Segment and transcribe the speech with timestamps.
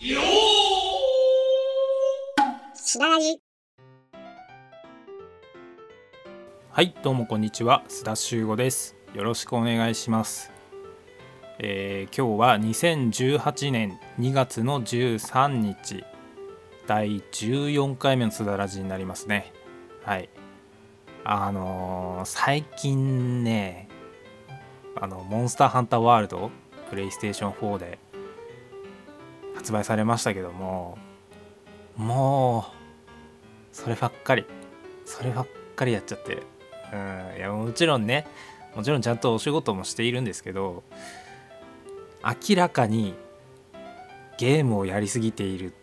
[0.00, 0.14] し
[3.00, 3.40] らじ
[6.70, 7.82] はいどうもこんにちは。
[7.88, 8.94] 須田修吾です。
[9.12, 10.52] よろしくお願いします、
[11.58, 16.04] えー今日は2018年2月の13日
[16.86, 19.52] 第14回目の須田ラジになりますね。
[20.04, 20.28] はい。
[21.24, 23.88] あのー最近ね
[24.94, 26.52] あのモンスターハンターワールド
[26.88, 27.98] プレイステーション4で
[29.58, 30.96] 発売されましたけども
[31.96, 34.46] もうそればっかり
[35.04, 36.42] そればっかりやっちゃって。
[36.90, 38.26] うんいやもちろんね
[38.74, 40.82] もちろんちゃんとお仕事もしているんですけど
[42.24, 43.14] 明らかに
[44.38, 45.74] ゲームをやりすぎているっ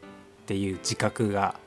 [0.47, 1.59] ていう自覚が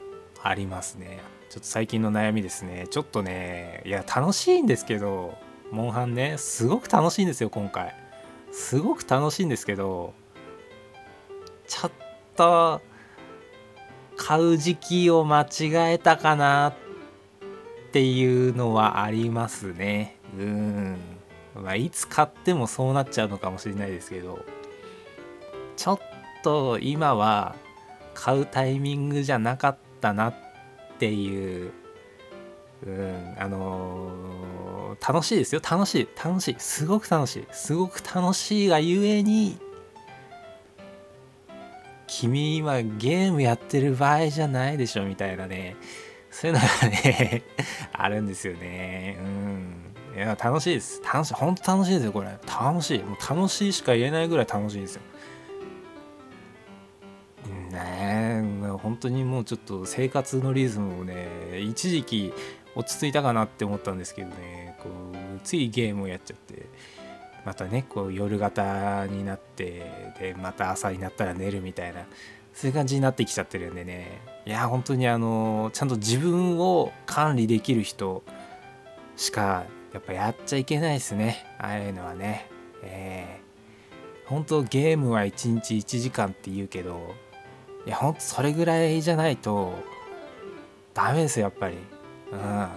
[0.43, 1.21] ありますね。
[1.51, 2.89] ちょっと最近の悩みですね。
[2.91, 5.37] ちょっとねいや楽しいんですけど
[5.71, 7.95] モンハンねすごく楽しいんですよ今回。
[8.51, 10.15] すごく楽しいんですけど
[11.69, 11.93] ちょっ
[12.35, 12.81] と
[14.17, 16.75] 買う時期を間違えたかなっ
[17.93, 20.17] ていうのはありますね。
[20.37, 20.97] うん。
[21.55, 24.45] まあいつ買ってもそうなっちゃうのかもしれないですけど。
[25.77, 26.01] ちょっ
[26.43, 27.55] と今は
[28.15, 30.35] 買うタイミングじゃなかったなっ
[30.99, 31.73] ていう。
[32.85, 33.37] うん。
[33.39, 34.49] あのー
[35.07, 35.61] 楽しいですよ。
[35.69, 36.09] 楽しい。
[36.23, 36.57] 楽しい。
[36.59, 37.47] すごく楽しい。
[37.53, 39.59] すごく楽しいがゆえに
[42.21, 45.77] 君今ゲームやってる場合じゃないでしょみたいなね。
[46.33, 47.45] そういうのがね
[47.93, 49.17] あるんですよね。
[49.21, 49.95] うん。
[50.17, 51.01] いや楽しいです。
[51.05, 51.35] 楽しい。
[51.35, 52.37] 本当楽しいですよこれ。
[52.45, 52.99] 楽しい。
[53.05, 55.03] もう楽しいしか言えないぐらい楽しいですよ。
[57.71, 58.69] ねえ。
[58.83, 61.29] 本当にもうちょっと生活のリズムをね
[61.61, 62.35] 一時期
[62.75, 64.77] 落ち着いたかなって思ったんですけどね。
[64.81, 66.67] こうついゲームをやっちゃって。
[67.49, 72.05] またねこう夜型になってでまた朝になったら寝るみたいな
[72.53, 74.21] そういう感じになってきちゃってるんでね。
[74.45, 78.23] いや本当にあのちゃんと自分を管理できる人
[79.17, 79.65] しか
[79.95, 81.47] やっぱやっちゃいけないですね。
[81.59, 82.51] ああいうのはね。
[82.83, 87.15] えー、本当ゲームは1日1時間って言うけど
[87.87, 89.73] いやほんとそれぐらいじゃないと
[90.93, 91.79] ダメですよやっぱり。
[92.31, 92.69] うん。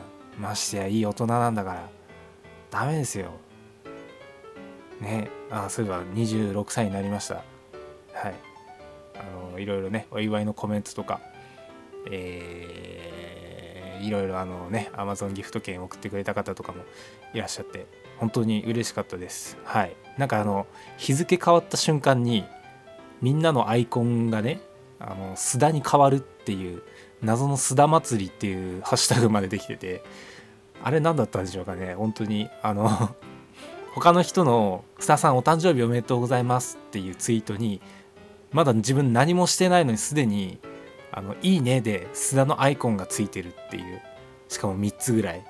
[0.41, 1.89] ましてやいい大人なんだから。
[2.69, 3.31] ダメですよ。
[5.01, 7.35] ねあそういえば26歳になりました。
[7.35, 8.35] はい。
[9.15, 11.19] あのいろいろねお祝いのコメントとか
[12.09, 16.83] えーいろいろあのね Amazon ギフト券送ってくれた方とかも
[17.35, 17.85] いらっしゃって
[18.17, 19.57] 本当に嬉しかったです。
[19.63, 19.95] はい。
[20.17, 20.65] なんかあの
[20.97, 22.43] 日付変わった瞬間に
[23.21, 24.59] みんなのアイコンがね
[24.99, 26.81] あの須田に変わるっていう
[27.21, 30.03] 謎の須田祭りっていうハッシュタグまでできてて
[30.83, 31.93] あれ何だったんでしょうかね。
[31.93, 33.15] 本当にあの
[33.93, 37.81] 他の人の「須田さんお誕生日おめでとうございます」っていうツイートに
[38.51, 40.59] まだ自分何もしてないのにすでに
[41.11, 44.01] 「あのいいね」で須田のアイコンがついてるっていう
[44.47, 45.45] しかも3つぐらい。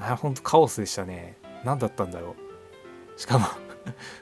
[0.00, 1.36] あ本当カオスでしたね。
[1.64, 2.36] 何だったんだろ
[3.16, 3.20] う。
[3.20, 3.46] しかも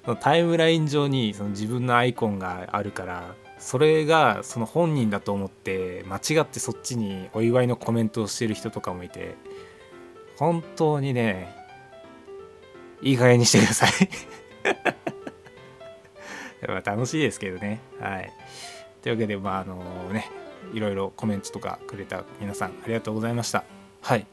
[0.04, 9.34] そのタイムライン上にその自分のアイコンがあるからそれがその本人だと思って間違ってそっちにお祝いのコメントをしてる人とかもいて
[10.38, 11.54] 本当にね
[13.02, 13.90] いい加減にしてください。
[16.84, 17.80] 楽しいですけどね。
[18.00, 18.32] はい。
[19.02, 20.30] というわけでまああのね
[20.72, 23.64] いろいろコメントとかくれた皆さんありがとうございました。
[24.02, 24.26] はい。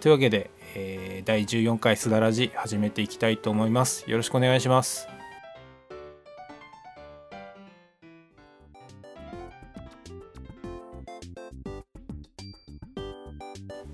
[0.00, 4.10] というわけで、えー第14回すだらじ始めていきたいと思います。
[4.10, 5.06] よろしくお願いします。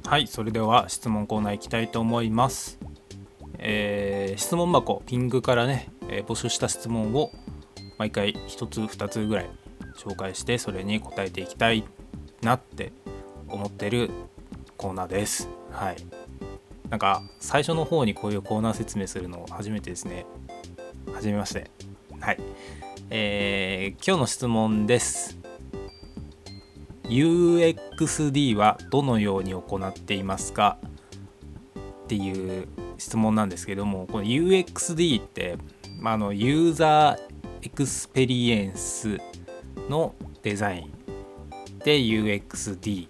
[0.07, 0.27] はい。
[0.27, 2.79] それでは質問コーナー行きたいと思います。
[3.59, 7.33] えー質問箱ピングからね、えー募集した質問を
[7.99, 9.51] 毎回1つ2つぐらい
[9.97, 11.85] 紹介してそれに答えていきたい
[12.43, 12.93] なって
[13.49, 14.11] 思ってる
[14.77, 15.49] コーナーです。
[15.73, 15.97] はい。
[16.89, 20.25] なんか最初の方にこういうコーナー説明するの初めてですね。
[21.13, 21.71] はじめまして。
[22.21, 22.39] はい。
[23.11, 25.37] えー今日の質問です。
[27.05, 30.79] UXD はどのように行っていますか？
[32.09, 32.67] っていう
[32.97, 35.59] 質問なんですけどもこの UXD って、
[36.01, 39.19] まあ、のユーザーエクスペリエンス
[39.91, 40.91] のデザイン
[41.85, 43.09] で UXD、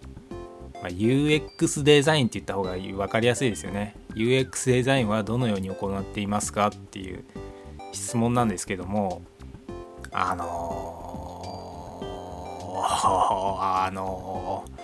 [0.83, 3.95] まあ、UX デザインって言った方が分かりやすいですよね。
[4.15, 7.23] UX デザインはどのように行っていますかっていう
[7.93, 9.23] 質問なんですけども
[10.11, 12.87] あのー
[13.85, 14.79] あのー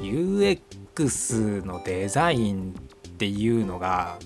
[0.00, 2.74] UX のデザイン
[3.20, 4.16] っていうのが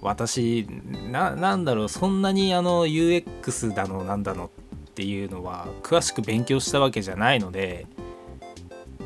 [0.00, 0.66] 私
[1.08, 4.48] ななんだろうそんなにあの UX だのなんだのっ
[4.94, 7.86] ていうのは詳しく勉強したわけじゃないので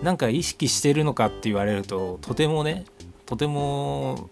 [0.02, 2.86] なんか意識してるのかって言われるととてもね
[3.26, 4.30] とても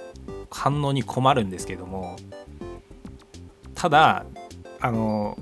[0.51, 2.17] 反応に困るんですけども
[3.75, 4.25] ただ
[4.81, 5.37] あの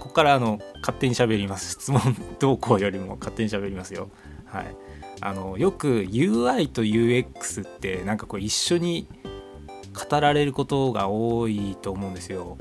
[0.00, 1.74] ここからあの勝手に喋ります。
[1.74, 2.00] 質問
[2.40, 4.10] 動向よりも勝手に喋りますよ。
[4.46, 4.76] はい。
[5.24, 9.06] あのよく UI と UX ってなんかこう一緒に
[10.10, 12.58] 語られることが多いと思うんですよ。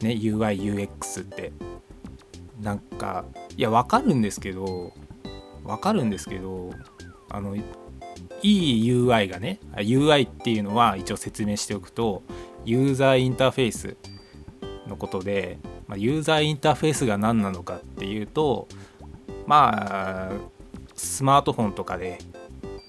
[0.00, 1.52] ね UIUX って
[2.60, 3.24] なんか
[3.56, 4.92] いやわかるんですけど
[5.64, 6.70] わかるんですけど
[7.28, 7.62] あのい
[8.42, 12.22] い UI がね UI っていうのは一応説明しておくと
[12.64, 13.96] ユーザーインターフェース
[14.86, 18.68] のことで、まあ、ユーザーインターフェースが何なのかっていうと
[19.46, 20.32] まあ
[21.06, 22.18] スマートフォンとかで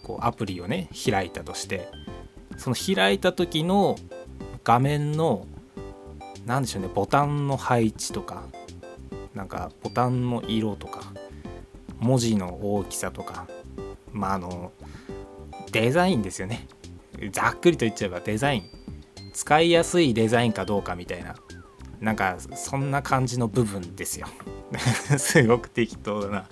[0.03, 1.87] こうアプリをね開いたとして
[2.57, 3.95] その開いた時の
[4.63, 5.45] 画面の
[6.45, 8.43] 何でしょうねボタンの配置とか
[9.33, 11.13] なんかボタンの色とか
[11.99, 13.47] 文字の大きさとか
[14.11, 14.71] まああの
[15.71, 16.67] デザインですよね。
[17.31, 18.63] ざっくりと言っちゃえばデザイン。
[19.33, 21.35] 使いやすいデザインかどうかみたいな。
[22.01, 24.27] なんかそんな感じの部分ですよ。
[25.17, 26.45] すごく適当だな、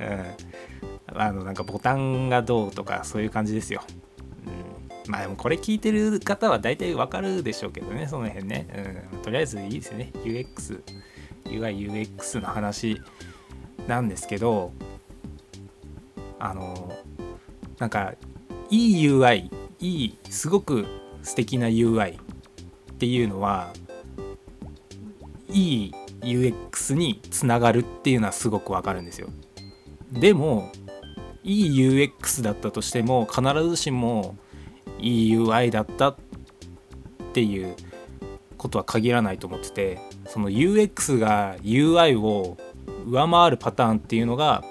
[0.00, 0.24] うん、
[1.16, 3.82] あのなんかボタンがどうとかそういう感じですよ、
[5.06, 10.12] うん、まあでもこれ聞いてる方は大体わかるでしょうけどねその辺ね、うん、とりあえずいいですよね。
[10.24, 10.82] UX
[11.44, 13.00] UIUX の話
[13.86, 14.72] なんですけど
[16.38, 16.92] あの
[17.78, 18.14] なんか
[18.70, 19.50] いい UI
[19.80, 20.86] いいすごく
[21.22, 23.72] 素敵な UI っていうのは
[25.48, 29.28] いい UX につながるっていうのはすごくわかるんですよ。
[30.12, 30.70] でも
[31.44, 34.36] いい UX だったとしても必ずしも
[34.98, 36.16] いい UI だったっ
[37.32, 37.74] ていう
[38.56, 42.56] ことは限らないと思っててその UX が UI を
[43.06, 44.62] 上回るパターンっていうのが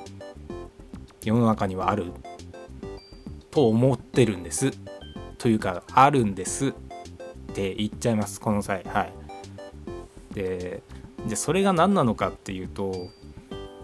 [1.24, 2.06] 世の中にはある
[3.52, 4.72] と思ってるんです。
[5.38, 6.74] というかあるんですっ
[7.54, 8.40] て言っちゃいます。
[8.40, 9.14] この際はい。
[10.34, 10.82] で
[11.28, 13.10] でそれが何なのかっていうと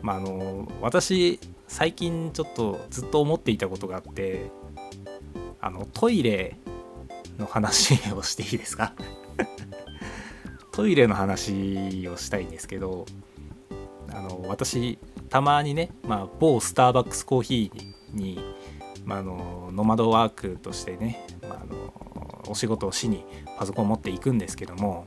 [0.01, 4.49] まああの私最近ちょっとずっと思っていたことがあって
[5.59, 6.55] あのトイレ
[7.37, 8.93] の話をしていいですか？
[10.71, 13.05] トイレの話をしたいんですけど
[14.11, 14.97] あの私
[15.29, 18.39] たまにね、まあ、某スターバックスコーヒーに、
[19.03, 23.25] まあ、あのノマドワークとしてね、まあ、あのお仕事をしに
[23.57, 25.05] パソコンを持っていくんですけども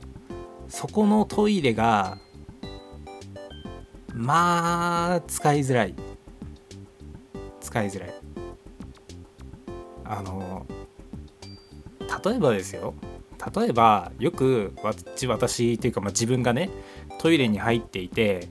[0.69, 2.17] そこのトイレが
[4.13, 5.95] まあ使いづらい。
[7.71, 8.13] 使いづらい。
[10.03, 10.65] あの
[12.25, 12.93] 例えばですよ。
[13.55, 16.69] 例えばよく私っていうか、まあ、自分がね
[17.17, 18.49] トイレに入っていて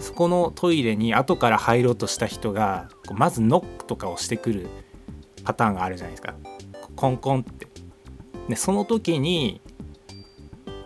[0.00, 4.68] そこのトイレに後から入ろうとした人がまずノックとかをしてくる
[5.44, 6.34] パターンがあるじゃないですか。
[6.96, 7.68] コンコンって。
[8.48, 9.60] でその時に、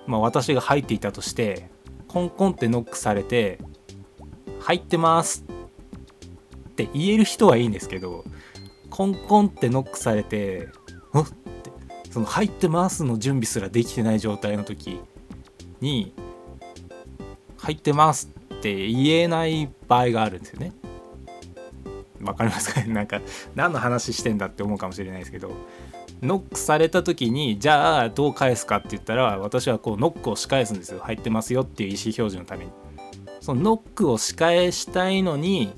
[0.06, 1.70] まあ、私が入っていたとして
[2.08, 3.60] コンコンってノックされて
[4.60, 5.44] 「入ってます」
[6.72, 8.24] って言える人はいいんですけど
[8.90, 10.68] コンコンってノックされて
[11.14, 11.70] 「ん?」って
[12.10, 15.00] その「入ってます」の準備すらできてない状態の時
[15.80, 16.14] に
[17.58, 20.72] 「入ってます」って言えない場合があるんですよね。
[22.22, 22.86] わかりますかね？
[22.94, 23.20] なんか
[23.54, 25.50] 何の話してんだって思うかもしれないですけど
[26.22, 32.70] ノックされた時にじゃあどう返すかって言ったら私はこうノックを仕返すんですよ入ってますよっていう意思表示のために
[33.40, 35.72] そのノックを仕返したいのに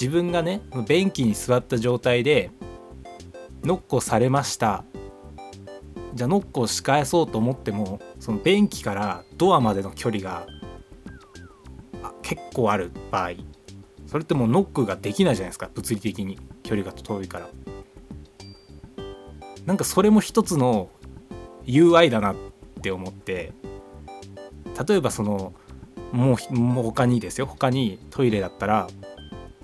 [0.00, 2.50] 自分がね便器に座った状態で
[3.64, 4.84] ノックをされました。
[6.14, 10.46] じゃあノックを仕返そうと思ってもその便器からドアまでの距離が
[12.22, 13.32] 結構ある場合
[14.06, 16.38] それってもうノックができないじゃないですか物理的に。
[16.62, 17.48] 距離が遠いから。
[19.66, 20.88] なんかそれも一つの
[21.64, 22.36] UI だなっ
[22.80, 23.52] て思って
[24.88, 25.52] 例えばその
[26.12, 27.46] もうもう他にですよ。
[27.46, 28.88] 他にトイレだったら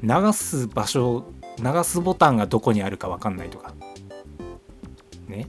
[0.02, 1.24] 流す場所
[1.58, 3.74] 流すボタンがどこにあるか分かんないとか。
[5.26, 5.48] ね。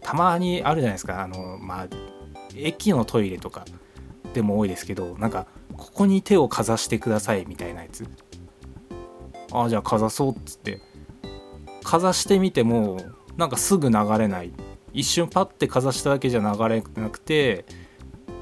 [0.00, 1.22] たまにあるじゃないですか。
[1.22, 1.88] あのまあ
[2.56, 3.64] 駅のトイレとか
[4.32, 8.06] でも多いですけどなんかここに手をかざしてくださいみたいなやつ。
[9.52, 10.80] ああじゃあかざそうっつって。
[11.82, 12.98] かざしてみても
[13.36, 14.52] なんかすぐ流れない。
[14.92, 17.64] 一瞬パッてかざしただけじゃ流れなくて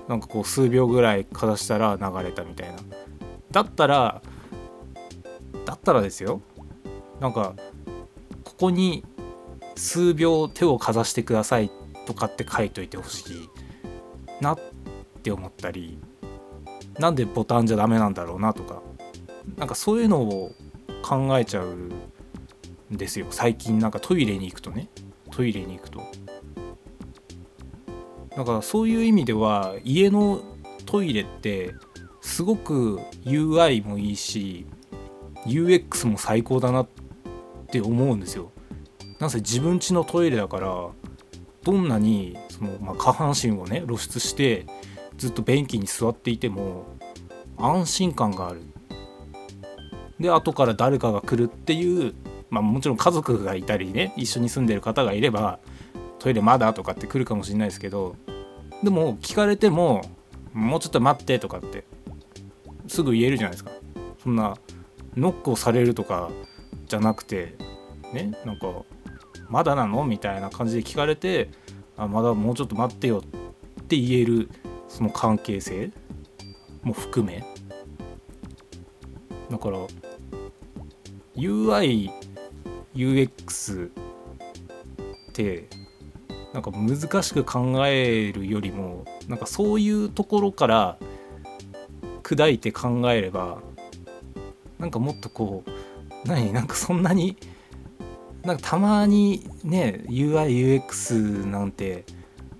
[0.06, 2.78] なんかこう数秒ぐらいかざしたら流れたみたいな。
[3.50, 4.22] だったら
[5.64, 6.40] だったらですよ。
[7.20, 7.54] なんか
[8.44, 9.04] ここに
[9.76, 11.70] 数秒手をかざしてください
[12.06, 13.48] とかって書いといてほしい
[14.40, 14.58] なっ
[15.22, 15.98] て思ったり
[16.98, 18.82] なんでボタンじゃダメなんだろうなとか
[19.56, 20.52] なんかそういうのを
[21.02, 21.92] 考えちゃうん
[22.90, 23.26] ですよ。
[23.30, 24.88] 最近なんかトイレに行くとね。
[25.30, 26.02] トイレに行くと。
[28.36, 30.42] だかそういう意味では家の
[30.86, 31.74] トイレって
[32.20, 34.66] すごく UI もいいし
[35.46, 36.88] UX も最高だなっ
[37.70, 38.50] て思うんですよ。
[39.18, 40.88] なぜ自分家のトイレだから
[41.62, 44.66] どんなにその、まあ、下半身をね露出して
[45.16, 46.86] ずっと便器に座っていても
[47.56, 48.62] 安心感がある。
[50.18, 52.14] で後から誰かが来るっていう
[52.50, 55.58] まあもちろん家族がいたりね一緒に住んでる方がいれば
[56.18, 56.72] トイレまだ？
[56.72, 58.16] とかって来るかもしれないですけど
[58.82, 60.02] でも聞かれても
[60.52, 61.84] もうちょっと待ってとかって
[62.86, 63.70] すぐ言えるじゃないですか
[64.22, 64.56] そんな
[65.16, 66.30] ノックをされるとか
[66.86, 67.54] じゃなくて
[68.12, 68.68] ねなんか
[69.48, 70.04] まだなの？
[70.04, 71.50] みたいな感じで聞かれて
[71.96, 74.48] あまだもうちょっと待ってよって言える
[74.88, 75.90] その関係性
[76.82, 77.44] も含め。
[79.50, 79.78] だから
[81.36, 82.10] UIUX
[83.88, 83.90] っ
[85.32, 85.68] て
[86.54, 90.98] なんか難しく考えるよりもなんかそういうところから
[92.22, 93.58] 砕いて考えれば
[94.82, 96.52] なんかもっとこう何？
[96.52, 97.36] なんかそんなに
[98.42, 102.04] なんかたまにね UIUX なんて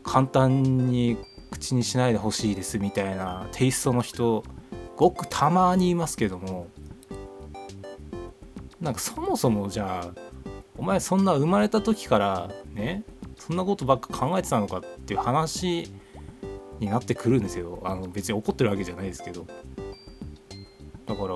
[0.04, 1.18] 簡単に
[1.50, 4.44] 口にしないでほしいですみたいなテイストの人
[4.96, 6.68] ごくたまにいますけども
[8.80, 10.20] なんかそもそもじゃあ
[10.78, 13.02] お前そんな生まれた時からね
[13.36, 15.90] そんなことばっか考えてたのかっていう話
[16.78, 17.80] になってくるんですよ。
[17.84, 19.44] あの別に怒ってるわけじゃないですけど。
[21.04, 21.34] だから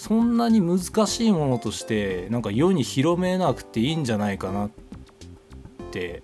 [0.00, 4.70] そんなに難しいものとしてなんか世に広めなくていいんじゃないかなっ
[5.90, 6.22] て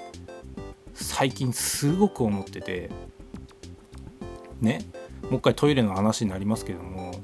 [0.93, 2.88] 最近すごく思ってて。
[4.61, 4.87] ね？
[5.25, 7.16] もう一回トイレの話になりますけども。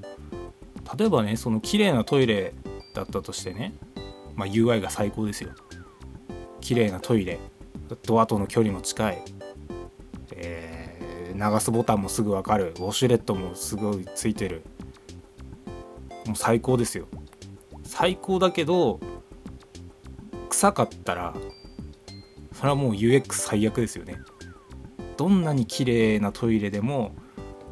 [0.99, 2.53] 例えばねその綺麗なトイレ
[2.95, 3.73] だったとしてね、
[4.35, 5.51] まあ、UI が最高ですよ
[6.61, 7.39] 綺麗なトイレ。
[8.03, 9.23] ドアとの距離も近い、
[10.33, 12.75] えー、流すボタンもすぐ分かる。
[12.79, 14.65] ウォシュレットもすごいついてる。
[16.31, 17.09] もう最高ですよ。
[17.83, 19.01] 最高だけど
[20.49, 21.35] 臭かったら
[22.53, 24.21] それはもう UX 最悪ですよね。
[25.17, 27.17] どんなに綺麗なトイレでも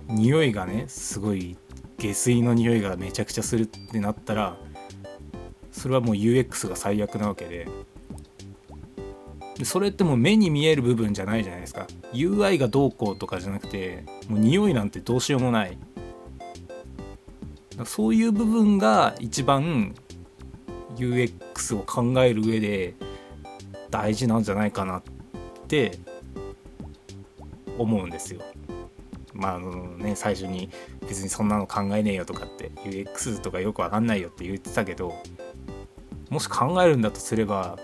[0.09, 1.57] 匂いがねすごい
[1.99, 4.57] 下水の匂いがめちゃくちゃするってなったら
[5.71, 7.69] それはもう UX が最悪なわけで。
[9.65, 11.87] それってもう目に見える部分じゃないじゃないですか。
[12.13, 15.79] UI がどうこうとかじゃなくてもう匂いなんてどうしようもない。
[17.85, 19.95] そういう部分が一番
[20.97, 22.95] UX を考える上で
[23.91, 25.03] 大事なんじゃないかなっ
[25.69, 25.99] て
[27.79, 28.43] 思うんですよ。
[29.35, 30.71] まああのね最初に
[31.03, 35.15] 別にそんなの考えねえよとかって UX とかよくわかんないよって言ってたけど
[36.29, 37.79] もし考えるんだとすれば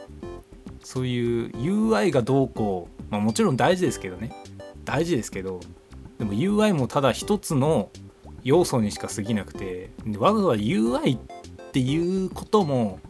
[0.82, 4.32] そういう UI がどうこう、まあ、もちろん大事ですけどね
[4.84, 5.60] 大事ですけど
[6.18, 7.90] でも UI もただ一つの
[8.44, 11.20] 要素にしか過ぎなくてわざわざ UI っ
[11.72, 13.00] ていうことも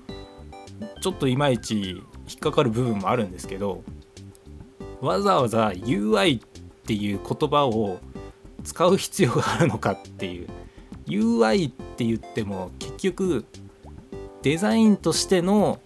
[1.01, 3.83] ちょっといまいち引っかかる部分もあるんですけど
[5.01, 6.43] わざわざ UI っ
[6.87, 7.99] ていう言葉を
[8.63, 10.49] 使う必要があるのかっていう
[11.07, 13.45] UI って言っても結局
[14.43, 15.81] デザインとしての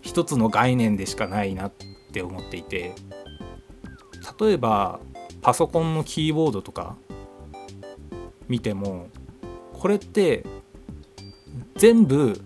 [0.00, 1.72] 一つの概念でしかないなっ
[2.12, 2.94] て思っていて
[4.40, 5.00] 例えば
[5.42, 6.96] パソコンのキーボードとか
[8.48, 9.08] 見ても
[9.72, 10.44] これって
[11.76, 12.40] 全部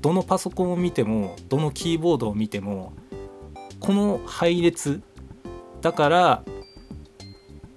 [0.00, 2.92] どのパソコンを見てもどのキーボードを見ても
[3.80, 5.02] この配列
[5.80, 6.44] だから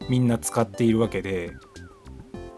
[0.09, 1.53] みんな使っているわけで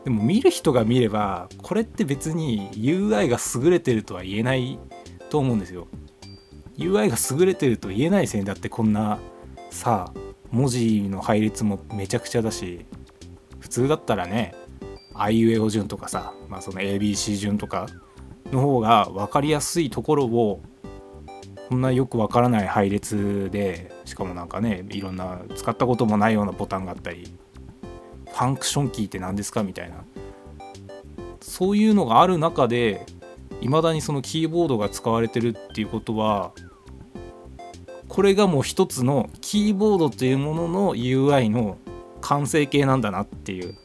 [0.03, 4.79] でも見る人が見ればこれって別に UI が優れてるとは言えない
[5.29, 5.87] と思うんですよ。
[6.77, 9.19] UI が優れてると言えないですねだってこんな
[9.69, 10.13] さ
[10.49, 12.85] 文字の配列もめちゃくちゃだし
[13.59, 14.55] 普通だったらね
[15.13, 17.87] あいうえお順とかさ、まあ、その ABC 順とか
[18.51, 20.61] の方が分かりやすいところを
[21.69, 27.31] こんなよくわからない配列でしかもなんかねいろんな使ったこともないようなボタンがあったり
[28.25, 30.03] ファンクションキーって何ですかみたいな。
[31.41, 33.05] そういうのがある中で
[33.61, 36.53] いまだにそのキーボードが使われてるっていうことは
[38.07, 41.77] これがもう一つのキーボードというものの UI の
[42.21, 43.75] 完成形なんだなっていう。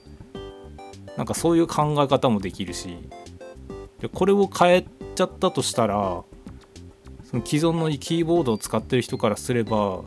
[1.16, 2.98] なんかそういう考え方もできるし
[4.00, 6.22] でこれを変えちゃったとしたら
[7.24, 10.02] その既存のキーボードを使ってる人からすれば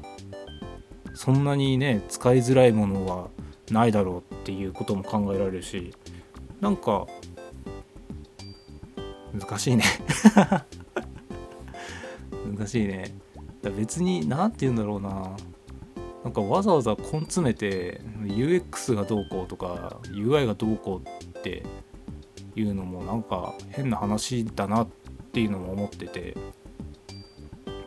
[1.14, 3.30] そんなにね使いづらいものは
[3.72, 5.94] ないだろうっていうことも考えられるし
[6.62, 7.08] なんか
[9.34, 9.84] 難しいね。
[12.56, 13.14] 難しいね。
[13.78, 15.36] 別に何て言うんだろうな。
[16.28, 21.64] なんかわざわざ根詰めて UX がどうこうとか UI がどうこうって
[22.54, 24.88] いうのもなんか変な話だなっ
[25.32, 26.36] ていうのも思ってて。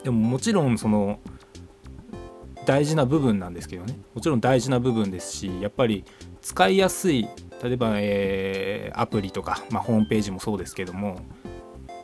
[0.05, 1.19] でももちろんその
[2.65, 3.99] 大事な部分なんですけどね。
[4.15, 6.07] もちろん大事な部分ですしやっぱり
[6.41, 7.29] 使いやすい
[7.63, 11.21] 例えば、えー、アプリとか、まあ、ホームページもそうですけども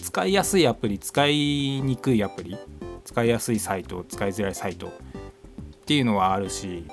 [0.01, 2.59] 使いやすいアプリ使いにくいアプリ
[3.07, 4.93] 使いやすいサイト使いづらいサイト
[5.87, 6.85] っていうのはあるし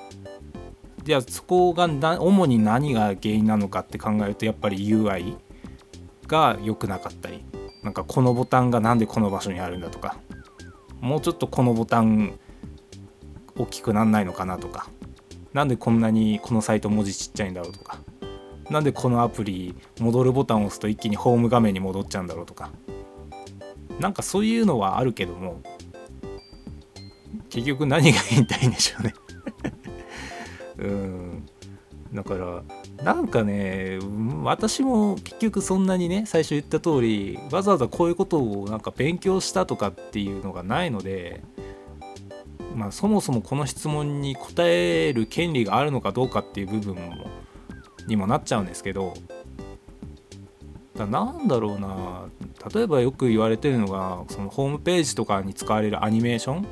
[1.03, 1.85] じゃあそこが
[2.21, 5.35] 主に何が原因なのかって考えるとやっぱり UI
[6.27, 7.43] が良くなかったり
[7.81, 10.19] なんかこのボタンが何でこの場所にあるんだとか
[11.01, 12.37] もうちょっとこのボタン
[13.57, 14.91] 大きくなんないのかなとか
[15.53, 17.97] なんでこんなにこのサイト文字ちっちゃいんだろうとか
[18.69, 22.69] なんでこのアプリ戻るボタンを押すと一気にホーム画面に戻っちゃうんだろうとか
[23.99, 25.63] なんかそういうのはあるけども
[27.53, 29.13] 結局何が言いたいんでしょうね。
[30.79, 31.49] うん。
[32.11, 32.63] だから
[33.03, 33.99] なんかね
[34.43, 41.41] 私も結局そんなにね最初言った通りわざわざこういうことをなんか勉強したとかっていうのがないので
[42.75, 47.25] まあそもそもこの質問に答える権利があるのかどうかっていう部分も
[48.07, 49.15] にもなっちゃうんですけど
[50.95, 52.25] だなんだろうな。
[52.73, 56.67] 例えばよく言われてるのがそのホームページとかに使われるアニメーション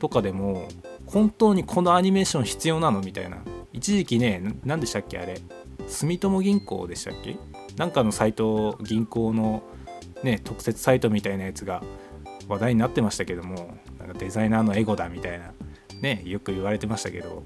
[0.00, 0.66] とかでも
[1.06, 3.38] 本当にこのアニメーション必要なのみたいな。
[3.72, 5.40] 一時期ね何でしたっけあれ。
[5.86, 7.36] 住友銀行でしたっけ？
[7.76, 9.62] なんかのサイト銀行の
[10.24, 11.82] ね特設サイトみたいなやつが
[12.48, 15.52] 話題になってましたけどもなんかデザイナーのエゴだみたいな。
[16.00, 17.44] ねよく言われてましたけど。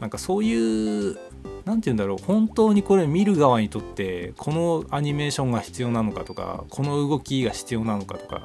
[0.00, 1.16] なんかそういう
[1.64, 2.18] 何て言うんだろう。
[2.18, 8.42] 本当にこれ見る側にとってこのアニメーションが必要なのかとかこの動きが必要なのかとか。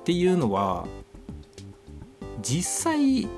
[0.00, 0.86] っていうのは
[2.42, 3.28] 実際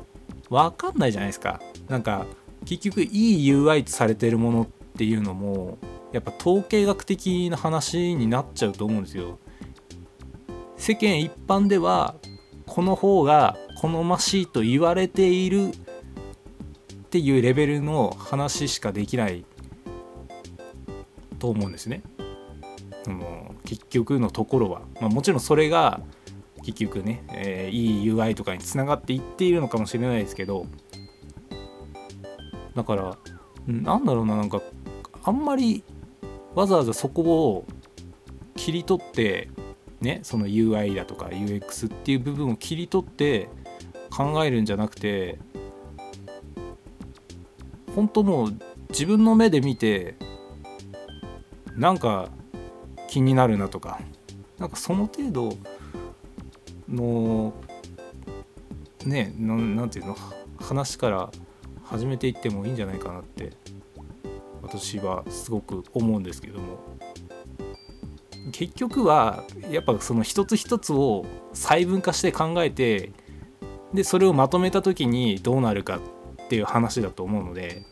[0.48, 1.60] 分かんないじゃないですか。
[1.88, 2.26] なんか
[2.64, 5.78] 結局いい UI とされてるものっていうのも
[6.12, 9.38] やっぱ統計学的な話になっちゃうと思うんですよ。
[10.76, 12.16] 世間一般では
[12.66, 15.70] この方が好ましいと言われているっ
[17.10, 19.44] ていうレベルの話しかできない
[21.38, 22.02] と思うんですね。
[23.06, 26.00] もう結局のところは、まあ、もちろんそれが
[26.62, 30.66] 結局ね、えー、いい UI とかにつながっていっているのかもしれないですけど
[32.74, 33.18] だから
[33.66, 34.60] なんだろうななんか
[35.24, 35.84] あんまり
[36.54, 37.64] わざわざそこを
[38.56, 39.48] 切り取って
[40.00, 43.48] ねその UI だとか UX っていう部分を切り取って
[44.10, 45.38] 考えるんじゃなくて
[47.94, 48.58] 本当もう
[48.90, 50.16] 自分の目で見て
[51.76, 52.28] なんか
[53.08, 54.00] 気になるなとか
[54.58, 55.56] なんかその程度
[56.92, 57.52] の
[59.04, 60.16] ねなんていうの？
[60.58, 61.30] 話から
[61.84, 63.52] 始めていってもいいんじゃないかなって
[64.62, 66.78] 私はすごく思うんですけども。
[68.50, 73.12] 結局はやっぱその一つ一つを細分化して考えて
[73.94, 76.00] でそれをまとめた時にどうなるかっ
[76.48, 77.82] ていう話だと思うので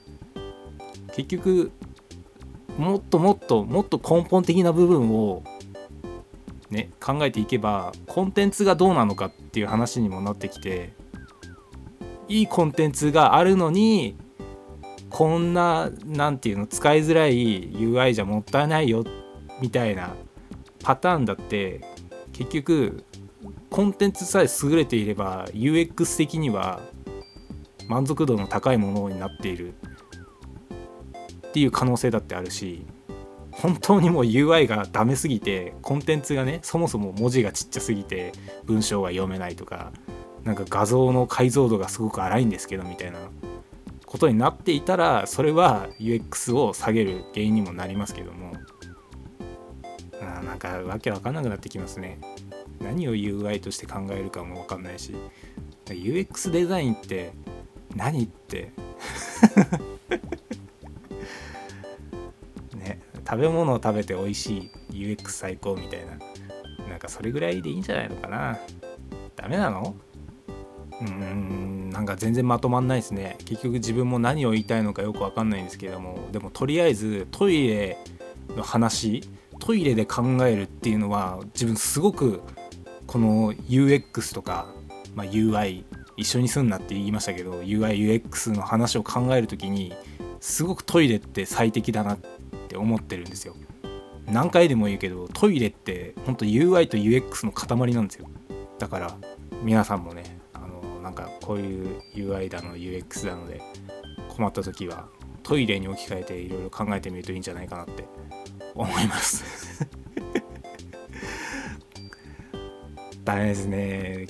[1.15, 1.71] 結局
[2.77, 5.45] もっともっともっと根本的な部分を
[6.71, 10.93] ね考えていけばコンテンツがどうなのかっていう話にもなってきて
[12.29, 14.17] いいコンテンツがあるのに
[15.11, 19.05] こんな何て言うの使いづらい UI じゃもったいないよ
[19.61, 20.15] みたいな
[20.83, 21.81] パターンだって
[22.33, 23.05] 結局
[23.69, 26.81] コンテンツさえ優れていれば UX 的には
[27.89, 29.75] 満足度の高いものになっている
[31.49, 32.87] っていう可能性だってあるし
[33.53, 38.33] 本当にもう UI がダメすぎてコンテンツがねそもそも文字がちっちゃすぎて
[38.65, 39.93] 文章が読めないとか
[40.45, 43.19] なんか画像の解像度がすごく荒いんですけどみたいな
[44.07, 48.53] ことになっていたらそれは UX を下げる原因にもなりますけども。
[50.23, 52.19] あなんかわけわかんなくなってきますね。
[52.81, 55.15] 何を UI として考えるかもわかんないし。
[55.87, 57.33] UX デザインって
[57.95, 58.73] 何って。
[63.31, 66.19] 食べ物を食べて美味しい UX 最高みたいな。
[66.89, 68.59] なんかそれぐらいでいいんじゃないのかな。
[69.37, 69.95] ダメなの？
[71.01, 73.37] うーんなんか全然まとまんないですね。
[73.45, 76.29] 結局自分も何を言いたいのかよくわかんないんですけども。
[76.33, 77.99] でもとりあえずトイレ
[78.57, 79.23] の話
[79.61, 82.41] トイレで考えるっていうのは自分すごく
[83.07, 84.67] この UX とか、
[85.15, 85.85] まあ、UI
[86.17, 89.93] 一緒にすんなって言いましたけど UIUX の話を考える時に
[90.41, 92.19] すごくトイレって最適だなっ
[92.71, 93.57] って思ってるんですよ。
[94.27, 98.29] 何回でも言うけどトイレって本当 UI と UX の塊なんですよ。
[98.79, 99.17] だから
[99.65, 103.61] 皆さんもねあのなんかこういう UI だの UX だので
[104.29, 105.09] 困った時は
[105.43, 108.05] トイレに置き換えていろいろ考えてみるといいんじゃないかなって
[108.77, 109.45] 思います。
[113.25, 114.27] 大変ですね、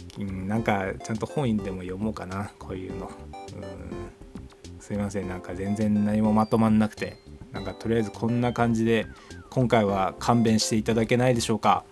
[0.46, 3.10] なんかちゃんと本でも読もうかなこういうの。
[3.54, 4.80] うん。
[4.80, 5.28] すいません。
[5.28, 7.18] なんか全然何もまとまんなくて。
[7.52, 9.06] なんかとりあえずこんな感じで
[9.50, 11.84] 今回は勘弁していただけないでしょうか。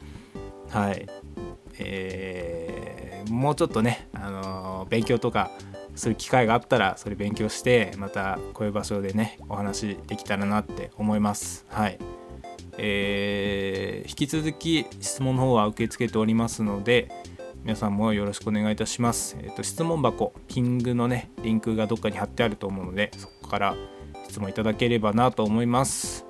[0.71, 1.07] はい。
[1.79, 5.51] えー、もうちょっとね、あのー、勉強とか
[5.95, 11.67] する機会があったらそれ勉強してまたこういう場所でねお話できたらなって思います。
[11.69, 11.99] はい。
[12.81, 17.11] えー、引き続き質問の方は受け付けておりますので
[17.65, 19.37] 皆さんもよろしくお願いいたします。
[19.41, 23.77] えーと、質問箱、ピングのね、リンクがどっかに貼ってあると思うので、そこから
[24.29, 26.25] 質問いただければなと思います。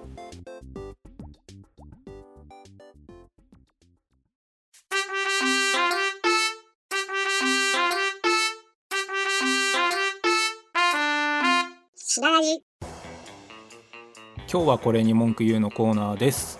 [14.50, 16.58] 今日はこれに文句言うのコーナーです。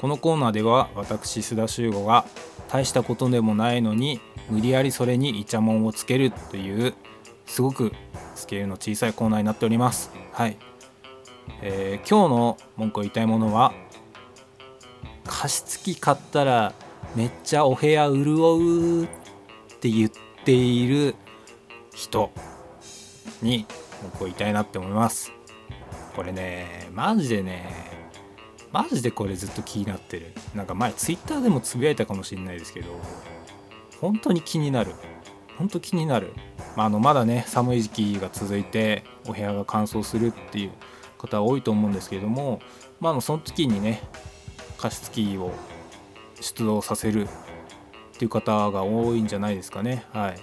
[0.00, 2.24] このコーナーでは私須田修吾が
[2.68, 6.94] 大したことでもないのに無理やりそれにイチャモンをつけるという
[7.44, 7.92] すごく
[8.34, 10.10] スケールの小さいコーナーになっております。
[10.32, 10.56] はい、
[11.62, 13.72] えー、今日の文句を言いたいものは
[15.24, 16.72] 加湿器買ったら
[17.14, 19.08] めっちゃお部屋潤うっ
[19.80, 20.10] て言っ
[20.44, 21.14] ている
[21.94, 22.30] 人
[23.42, 23.66] に
[24.02, 25.32] 文句を言いたいなって思います。
[26.14, 27.70] これねマジでね
[28.72, 30.32] マジでこれずっと気になってる。
[30.54, 32.88] なんか前ツイッターでもつぶやいたかもしれないですけど
[34.00, 34.92] 本当に気になる。
[35.56, 36.34] 本当気になる、
[36.76, 40.70] まあ、あのまだね寒い時期が続いてお部屋が乾燥するっていう
[41.26, 42.60] 方多いと思うんですけども
[43.00, 44.02] まあ、のその時にね
[44.78, 45.52] 加湿器を
[46.40, 50.38] 出動させるっていう方が多いんじゃないですかねはい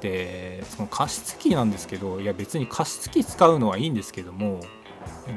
[0.00, 4.60] でその加湿器なんですけどいや別に加湿器使うのはいいんですけども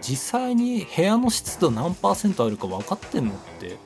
[0.01, 3.77] 実際に部屋の湿度何パーセントあるか分かってんのって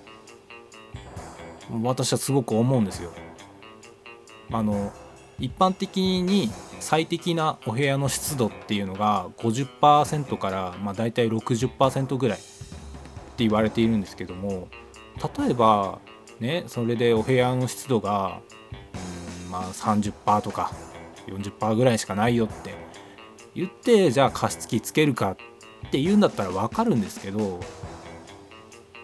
[1.82, 3.12] 私はすごく思うんですよ。
[4.52, 4.94] あの
[5.40, 14.68] 一般的に最適なお部屋の湿度っていうのが50%から、まあ、大体60%ぐらいって言われているんですけども
[15.38, 16.00] 例えば
[16.40, 18.40] ねそれでお部屋の湿度が
[19.44, 20.72] うんまあ30%とか
[21.28, 22.74] 40%ぐらいしかないよって
[23.56, 25.32] 言ってじゃあ加湿器つけるか
[25.88, 27.60] って言うんだったら分かるんですけど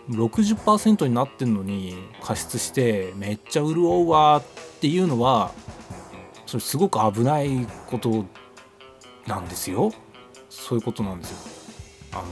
[0.09, 4.43] 60%になってんのに加湿してめっちゃ潤うわっ
[4.79, 5.51] ていうのは
[6.51, 8.25] それすごく危ないこと
[9.25, 9.93] なんですよ。
[10.49, 11.37] そういうことなんですよ。
[12.11, 12.23] あの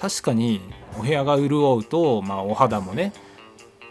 [0.00, 0.62] 確かに
[0.98, 3.12] お部屋が潤うと、まあ、お肌もね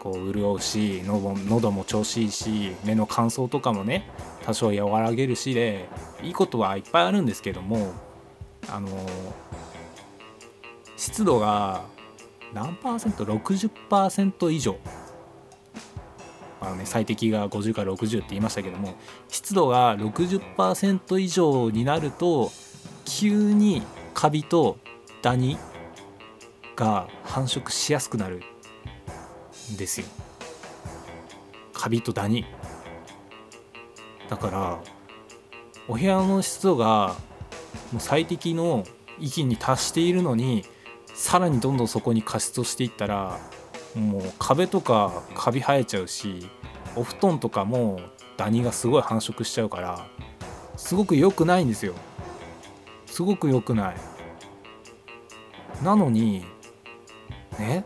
[0.00, 4.10] こう潤うし喉も調子いいし目の乾燥とかもね
[4.42, 5.88] 多少和らげるしで
[6.24, 7.92] いいことはいっぱいあるんですけども
[8.68, 8.88] あの
[10.96, 11.84] 湿度が
[12.52, 14.76] 何パーセント？60%以上。
[16.64, 18.94] あの、ね、最適が50から60って言いましたけども
[19.28, 22.50] 湿度が60%以上になると
[23.04, 23.82] 急に
[24.14, 24.78] カビと
[25.22, 25.58] ダニ
[26.76, 28.42] が繁殖しやすくなる
[29.72, 30.06] んですよ。
[31.72, 32.44] カビとダニ。
[34.28, 34.78] だから
[35.86, 37.14] お部屋の湿度が
[37.92, 38.84] もう最適の
[39.20, 40.64] 域に達しているのに
[41.14, 43.38] さらにどんどんそこに加湿をしていったら
[43.94, 46.48] もう壁とかカビ生えちゃうし
[46.96, 48.00] お布団とかも
[48.36, 50.06] ダニがすごい繁殖しちゃうから
[50.76, 51.94] すごく良くないんですよ。
[53.06, 53.96] すごく良くない。
[55.84, 56.44] なのに
[57.58, 57.84] ね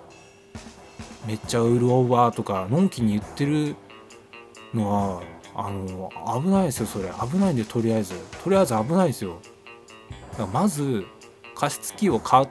[1.27, 3.77] めっちゃ潤うわとかのんきに言ってる
[4.73, 5.23] のは
[5.55, 6.11] あの
[6.43, 7.11] 危ないですよそれ。
[7.31, 8.15] 危ないんでとりあえず。
[8.43, 9.41] とりあえず危ないですよ。
[10.33, 11.05] だからまず
[11.55, 12.49] 加湿器を買う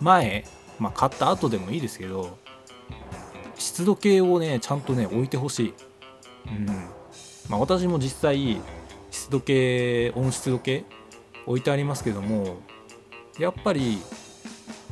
[0.00, 0.44] 前、
[0.78, 2.38] まあ、買った後でもいいですけど
[3.56, 5.74] 湿度計をねちゃんとね置いてほしい、
[6.48, 6.66] うん。
[7.48, 8.60] まあ、私も実際
[9.10, 10.84] 湿度計温湿度計
[11.46, 12.58] 置いてありますけども
[13.38, 13.98] やっぱり、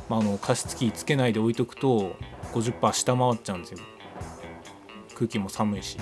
[0.09, 2.15] まあ、あの加湿器つけないで置いとくと
[2.53, 3.79] 50%下回っちゃうんですよ。
[5.15, 5.97] 空気も寒いし。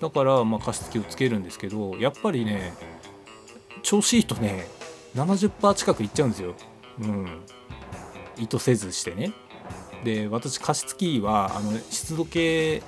[0.00, 2.72] だからまあ加湿器をつけるんですけどやっぱりね
[3.82, 4.66] 調子いいとね
[5.14, 6.54] 70%近くいっちゃうんですよ。
[7.00, 7.42] うん。
[8.36, 9.32] 意図せずしてね。
[10.04, 12.82] で私加湿器はあの湿度計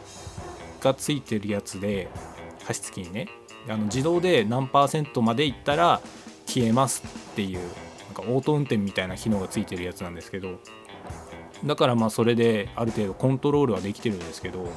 [0.80, 2.08] がついてるやつで
[2.66, 3.28] 加湿器にね。
[3.68, 6.00] あの自動で何パーセントまでいったら
[6.46, 10.58] 消えますっていうなんかオート運転みたいな機能がついてるやつなんですけど。
[11.64, 14.68] だからまあそれである程度コントロールはできてるんですけど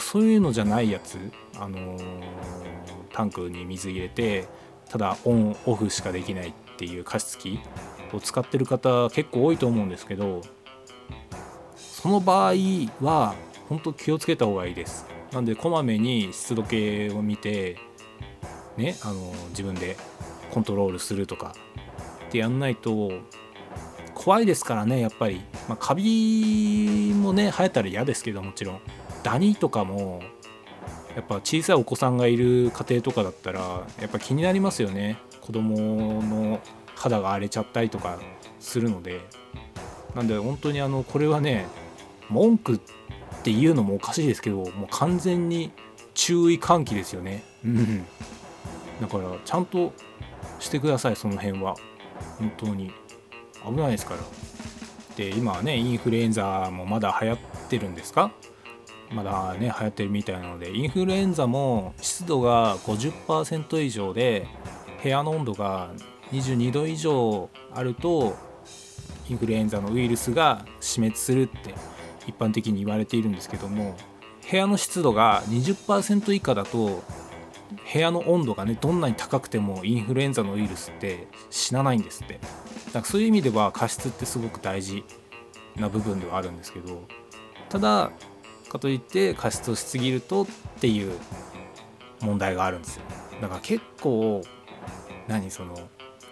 [0.00, 1.18] そういうのじゃないやつ、
[1.58, 2.22] あのー、
[3.12, 4.46] タンクに水入れて
[4.88, 7.60] ただオンオフしかできないっていう加湿器
[8.16, 10.42] を使ってる方結構多いと思うんですけど
[11.76, 12.52] その場合
[13.00, 13.34] は
[13.68, 15.06] 本当気をつけた方がいいです。
[15.32, 17.78] なんでこまめに湿度計を見て
[18.76, 19.96] ねあの自分で
[20.52, 21.54] コントロールするとか
[22.28, 23.12] ってやんないと
[24.14, 28.80] 怖いですからねやっぱり、まあ、カビもね生えたら嫌ですけどもちろん。
[29.22, 30.22] ダニとかも
[31.16, 33.60] やっぱ小さいお子さんがいる家庭とかだったら
[34.00, 35.18] やっぱ気になりますよね。
[35.40, 36.60] 子供の
[36.96, 38.18] 肌が荒れちゃったりとか
[38.58, 39.20] するので。
[40.14, 41.66] なんで本当にあのこれはね
[42.30, 42.80] 文句っ
[43.42, 45.72] ていうのもおかしいですけどもう完全に
[46.14, 47.44] 注意喚起ですよね。
[47.62, 48.06] うん。
[48.98, 49.92] だからちゃんと
[50.58, 51.74] してくださいその辺は。
[52.38, 52.90] 本当に。
[53.62, 54.20] 危ないですから。
[55.16, 58.32] で今はねインフルエンザもまだ流行ってるんですか？
[59.12, 64.46] まだね流行ってるみたいなのでインフルエンザも湿度が50%以上で
[65.02, 65.90] 部屋の温度が
[66.32, 68.36] 22度以上あると
[69.28, 71.74] インフルエンザのウイルスが死滅するって
[72.26, 73.96] 一般的に言われているんですけども
[74.50, 77.02] 部屋の湿度が20%以下だと
[77.92, 82.34] 部屋の温度がねどんなに高くてもインフルエンザのウイルスって死なないんですって。
[82.86, 85.04] だからそういう意味では加湿ってすごく大事
[85.74, 87.02] な部分ではあるんですけど
[87.68, 88.10] ただ
[88.68, 90.46] かといって加湿をしすぎるとっ
[90.80, 91.12] ていう
[92.20, 93.02] 問題があるんですよ。
[93.40, 94.42] だから結構
[95.28, 95.76] 何その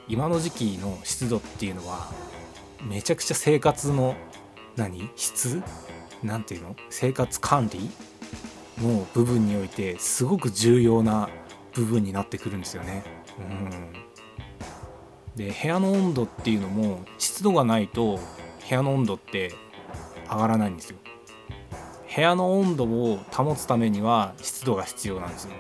[0.09, 2.09] 今の時期の湿度っていうのは
[2.83, 4.15] めちゃくちゃ生活の
[4.77, 5.11] 何？
[5.17, 5.63] 質？
[6.23, 6.77] なんていうの？
[6.91, 7.91] 生活管理
[8.83, 11.29] の部分においてすごく重要な
[11.73, 13.03] 部分になってくるんですよね。
[13.39, 13.93] うん、
[15.37, 18.23] で部屋の温度っていうのも湿度がないと部
[18.75, 19.53] 屋の温度って
[20.31, 20.99] 上がらないんですよ。
[22.15, 25.53] 部屋の温度を保つためには湿度が必要なんですよ。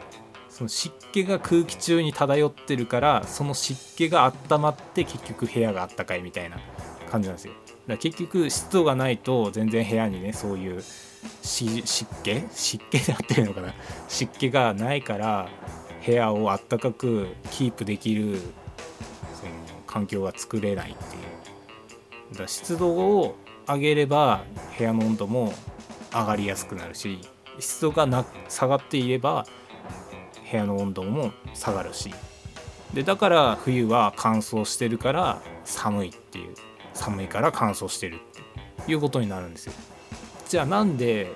[0.54, 6.60] その湿気が空気中に漂ってるからその湿気が温まって結局部屋があったかいみたいな
[7.10, 7.54] 感じなんですよ。
[7.54, 10.80] だから結局湿度がないと全然部屋にねそういう
[11.42, 11.82] 湿
[12.22, 12.44] 気？
[12.52, 13.74] 湿気で合ってるのかな？
[14.06, 15.48] 湿気がないから
[16.06, 18.38] 部屋をあったかくキープできる
[19.34, 19.52] その
[19.88, 21.18] 環境が作れないってい
[22.32, 22.38] う。
[22.38, 23.34] だ湿度を
[23.66, 24.44] 上げれば
[24.78, 25.52] 部屋の温度も
[26.12, 27.18] 上がりやすくなるし
[27.58, 29.48] 湿度がな下がっていれば
[30.54, 32.14] 部屋の温度も下がるし。
[32.92, 36.54] でだから冬は乾燥してるから寒いっていう。
[36.92, 38.20] 寒いから乾燥してる
[38.82, 39.72] っていうことになるんですよ。
[40.48, 41.32] じゃあなんで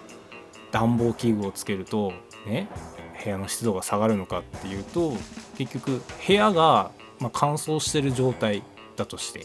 [0.71, 2.13] 暖房器具をつけると
[2.47, 2.69] ね
[3.25, 5.15] 部屋の湿度が下がるのかっていうと
[5.57, 8.63] 結局部屋が、ま乾燥してる状態
[8.95, 9.45] だとして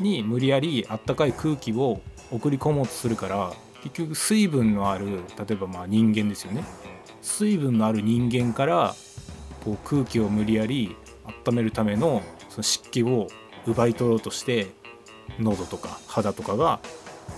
[0.00, 2.00] に無理やりあったかい空気を
[2.32, 3.52] 送り込もうとするから
[3.84, 6.64] 結局水分のある例えばまあ人間ですよね。
[7.22, 8.94] 水分のある人間から
[9.64, 10.96] こう空気を無理やり
[11.46, 13.28] 温めるためのその湿気を
[13.66, 14.72] 奪い取ろうとして
[15.38, 16.80] 喉とか肌とかが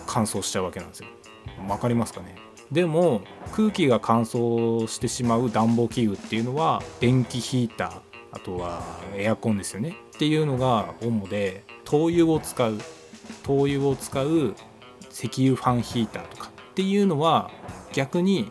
[0.07, 1.09] 乾燥しちゃうわけなんですよ。
[1.68, 2.35] わかりますかね？
[2.73, 3.20] でも
[3.53, 8.01] 空気が乾燥してしまう暖房器具っていうのは電気ヒーター
[8.33, 8.83] あとは
[9.14, 9.97] エアコンですよね？
[10.16, 12.79] っていうのが主で灯油を使う
[13.42, 14.57] 灯油を使う
[15.12, 17.51] 石油ファンヒーターとかっていうのは
[17.92, 18.51] 逆に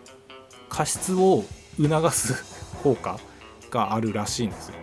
[0.74, 1.46] 加湿を
[1.78, 2.44] 促す
[2.82, 3.20] 効果
[3.70, 4.76] があるらしいんですよ。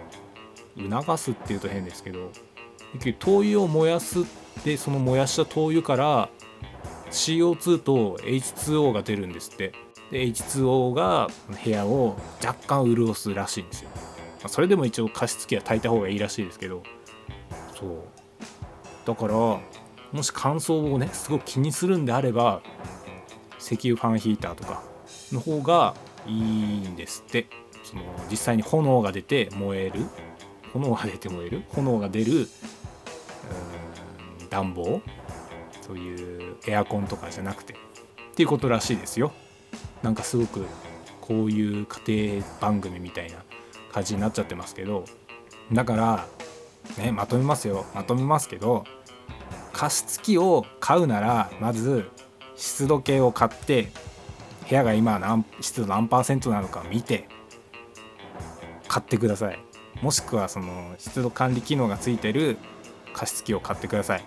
[0.88, 2.30] 促すっていうと変ですけど。
[3.18, 4.24] 灯油を燃やす
[4.64, 6.28] でその燃やした灯油から
[7.10, 9.72] CO2 と H2O が出るんですって。
[10.12, 11.28] で H2O が
[11.64, 13.90] 部屋を若干潤すらしいんですよ、
[14.42, 16.84] ま、それでも一応加湿器は炊いた方がいいらしいですけど。
[17.78, 18.02] そう。
[19.04, 22.60] だからもし乾燥をねすごく気にするんであれば
[23.58, 24.88] 石油ファンヒーターとか
[25.32, 25.94] の方が
[26.26, 26.42] いい
[26.80, 27.46] んですって。
[27.82, 30.04] その実際に炎が出て燃える。
[30.72, 31.62] 炎が出て燃える。
[31.70, 32.48] 炎が出る
[34.50, 35.00] 暖房。
[35.80, 37.72] そういうエアコンとかじゃなくて。
[37.72, 37.76] っ
[38.34, 39.32] ていうことらしいですよ。
[40.02, 40.64] なんかすごく
[41.20, 43.38] こういう家庭番組みたいな
[43.92, 45.04] 感じになっちゃってますけど。
[45.72, 46.26] だから
[46.98, 47.86] ねまとめますよ。
[47.94, 48.84] まとめますけど
[49.72, 52.10] 加湿器を買うならまず
[52.56, 53.90] 湿度計を買って
[54.70, 57.28] 部屋が今何湿度何パーセントなのか見て
[58.86, 59.58] 買ってください。
[60.00, 62.56] もしくはその湿度管理機能がついてる
[63.12, 64.24] 加湿器を買ってください。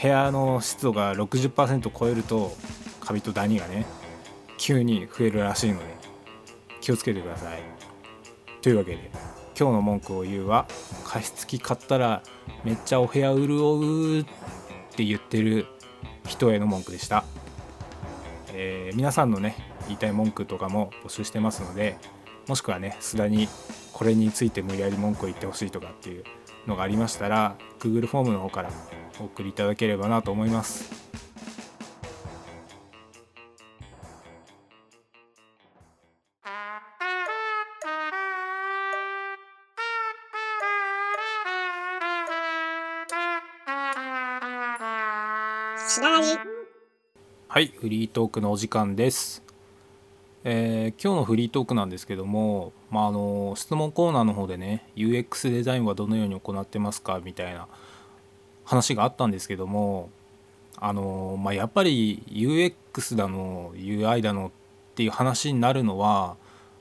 [0.00, 2.56] 部屋の湿度が60%超えると
[3.00, 3.84] カビとダニがね
[4.56, 5.84] 急に増えるらしいので
[6.80, 7.60] 気をつけてください。
[8.62, 9.10] というわけで
[9.58, 10.66] 今日の文句を言うは
[11.04, 12.22] 加湿器買ったら
[12.64, 14.24] めっちゃお部屋潤うっ
[14.96, 15.66] て言ってる
[16.26, 17.24] 人への文句でした、
[18.54, 21.98] えー、皆さんのね言いたい文句とかも募集してますので
[22.46, 23.48] もしくはね須田に
[23.92, 26.24] これについて無理やり文句を言ってほしいとかっていう
[26.66, 28.70] のがありましたら Google フォームの方から
[29.20, 31.03] お送りいただければなと思います。
[47.54, 47.68] はい。
[47.68, 49.40] フリートークのお時間です。
[50.42, 57.20] えー、今日のフリートークなんですけども、まあ、あの質問コーナーの方でね UX デザインはどのように行ってますか？
[57.22, 57.68] みたいな
[58.64, 60.10] 話があったんですけども
[60.78, 64.50] あの、まあ、やっぱり UX だの UI だのっ
[64.96, 66.34] ていう話になるのは、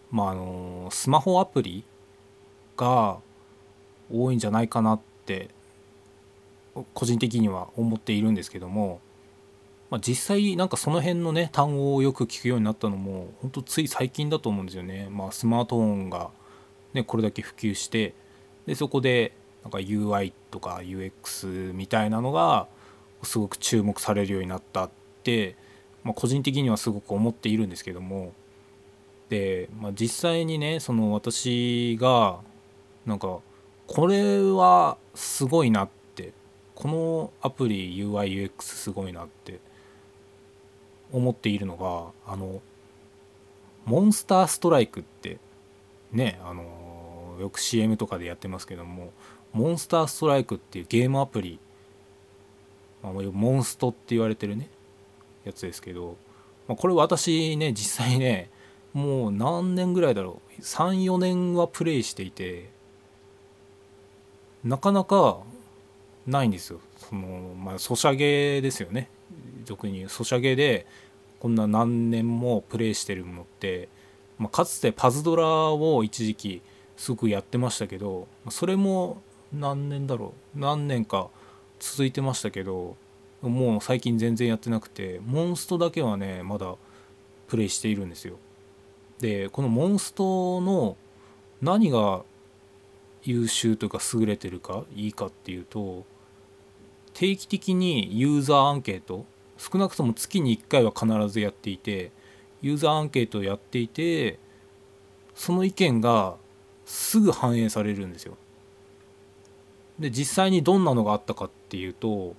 [0.10, 1.84] まあ、あのスマホアプリ
[2.78, 3.20] が
[4.12, 5.52] 多いんじゃないかなって
[6.96, 9.02] 個人的には思っているんですけども
[9.94, 15.08] まあ、実際なんかその辺のね単語をよく聞くようになったのも本当つい最近だと思うんですよね。
[15.12, 16.32] まあ、スマートフォンが、
[16.96, 18.16] ね、これだけ普及して
[18.66, 22.66] でそこでなんか UI とか UX みたいなのが
[23.22, 24.90] すごく注目されるようになったっ
[25.22, 25.56] て、
[26.04, 28.34] まあ、個人的にはすごく思っているんですけども
[29.30, 32.40] で、まあ、実際にねその私が
[33.06, 33.42] なんか
[33.86, 36.34] これはすごいなって
[36.74, 39.60] このアプリ UIUX すごいなって
[41.14, 42.62] 思っているのがあの
[43.86, 45.38] モンスターストライクって
[46.12, 49.14] ねあのよく CM とかでやってますけども
[49.54, 51.60] モンスターストライクっていうゲームアプリ、
[53.04, 54.70] まあ、モンストって言われてるね
[55.46, 56.18] やつですけど、
[56.68, 58.50] まあ、これ私ね実際ね
[58.94, 62.70] もう何年ぐらいだろう34年はプレイしていて
[64.64, 65.40] なかなか
[66.26, 66.80] ないんですよ。
[66.98, 69.10] そのまあソシャゲですよね。
[69.66, 70.86] 俗に言うソシャゲで
[71.44, 73.90] こんな何年もプレイしてるのって、
[74.40, 76.62] まあ、かつてパズドラを一時期
[76.96, 80.60] すごくやってましたけどそれも何年だろう？
[80.60, 81.28] 何年か
[81.82, 82.96] 続いてましたけど
[83.42, 86.76] もう最近全然やってなくてモンストだけはねまだ
[87.48, 88.38] プレイしているんですよ。
[89.20, 90.96] でこのモンストの
[91.62, 92.24] 何が
[93.24, 96.06] 優秀というか優れてるかいいかっていうと
[97.14, 99.26] 定期的にユーザーアンケート
[99.58, 102.12] 少なくとも月に1回は必ずやっていて
[102.62, 104.40] ユーザーアンケートをやっていて
[105.36, 106.36] その意見が
[106.86, 108.38] すぐ反映されるんですよ。
[110.00, 112.36] で実際にどんなのがあったかっていうと、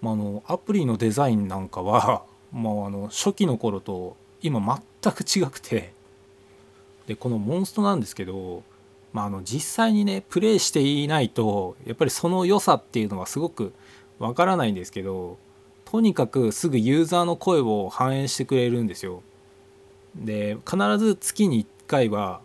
[0.00, 5.92] まあ、あのアプリのデザインなんかは、 まあ、あの初期の頃と今全く違くて
[7.06, 8.62] でこのモンストなんですけど、
[9.12, 13.72] まあ、あの実際にねプレイしていないとやっぱりその良さっていうのはすごく
[14.18, 15.38] わからないんですけど
[15.90, 19.22] とにかくすぐユーザーの声を反映してくれるんですよ。
[20.14, 22.40] で必ず月に1回は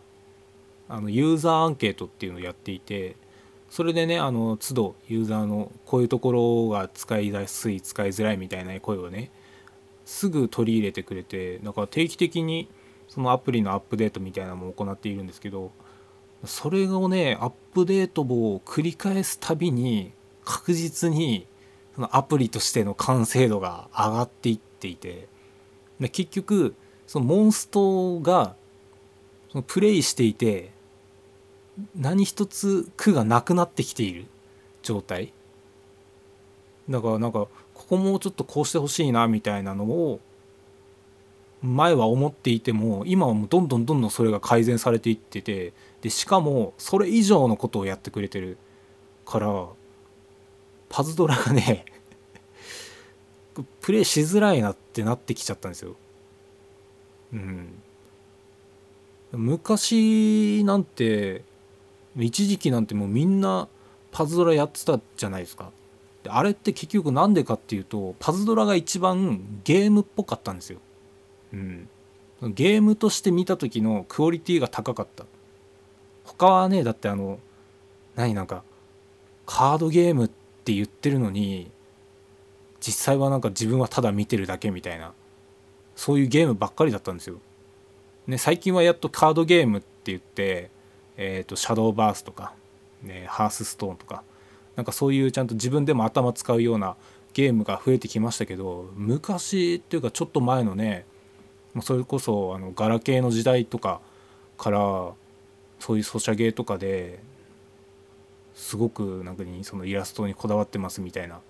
[0.89, 3.15] あのユーザーアンケートっていうのをやっていて
[3.69, 9.29] それでねあの都度ユーザーのこういうところが使いやすい使いづらいみたいな声をね
[10.05, 12.67] すぐ取り入れてくれてだから定期的に
[13.07, 15.71] そのアプリのアップデートみたいなのも行っているんですけど
[16.45, 21.45] それをねアップデートを繰り返すたびに確実に
[21.95, 25.27] そのアプリとしての完成度が上がっていっていて
[26.11, 26.75] 結局
[27.07, 28.55] そのモンストが
[29.49, 30.71] そのプレイしていて
[31.95, 34.25] 何一つ苦がなくなってきている
[34.81, 35.33] 状態。
[36.89, 40.19] だからなんかここもちょっとこうしてほしいなみたいなのを
[41.61, 48.57] 前は思っていても今はもうどんどんどんどんそれが改善されていっててでしかもそれ以上のことをやってくれてる
[49.25, 49.67] から
[50.89, 51.85] パズドラがね
[53.81, 55.95] プレイしづらいなってなってきちゃったんですよ。
[57.33, 57.81] うん。
[59.31, 61.43] 昔なんて
[62.17, 63.67] 一時期なんてもうみんな
[64.11, 65.71] パズドラやってたじゃないですか。
[66.23, 70.79] であれって結局なんでかっていうとパズドラが一番ゲームっぽかったんですよ。
[71.53, 71.89] うん。
[72.41, 75.25] ゲームとして見た時のクオリティが高かった。
[76.25, 77.39] 他はねだってあの
[78.15, 78.63] 何なんか
[79.45, 81.69] カードゲームってって言ってるのに
[82.79, 85.13] 実際はなんか自分はただ見てるだけみたいな
[85.95, 87.37] そういうゲームばっかりだったんですよ。
[88.25, 90.71] ね、最近はやっとカードゲームって言って、
[91.17, 92.53] えーと、シャドーバースとか、
[93.03, 94.23] ね、ハースストーンとか
[94.75, 96.95] なんかそういうちゃんと自分でも頭使うような
[97.33, 101.05] ゲームが増えてきましたけど昔っていうかちょっと前のね
[101.81, 104.01] それこそあのガラケーの時代とか
[104.57, 104.79] から
[105.79, 107.19] そういうソシャゲとかで
[108.55, 111.41] すごくなんかにそのイラストにこだわってますみたいな。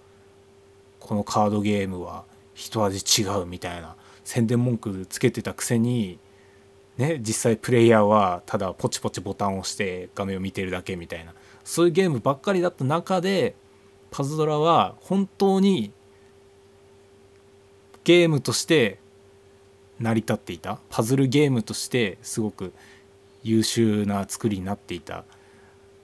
[1.00, 2.26] このカードゲームは
[2.56, 3.96] 一味違うみたいな。
[4.24, 6.18] 宣伝文句つけてたくせに
[6.98, 11.34] ね実際プレイヤーはただポチポチボタンを押して画面を見てるだけみたいな。
[11.64, 13.56] そういうゲームばっかりだった中で
[14.10, 15.92] パズドラは本当に
[18.04, 19.00] ゲームとして
[20.00, 20.80] 成り立っていた。
[20.90, 22.74] パズルゲームとしてすごく
[23.44, 25.24] 優秀な作りになっていた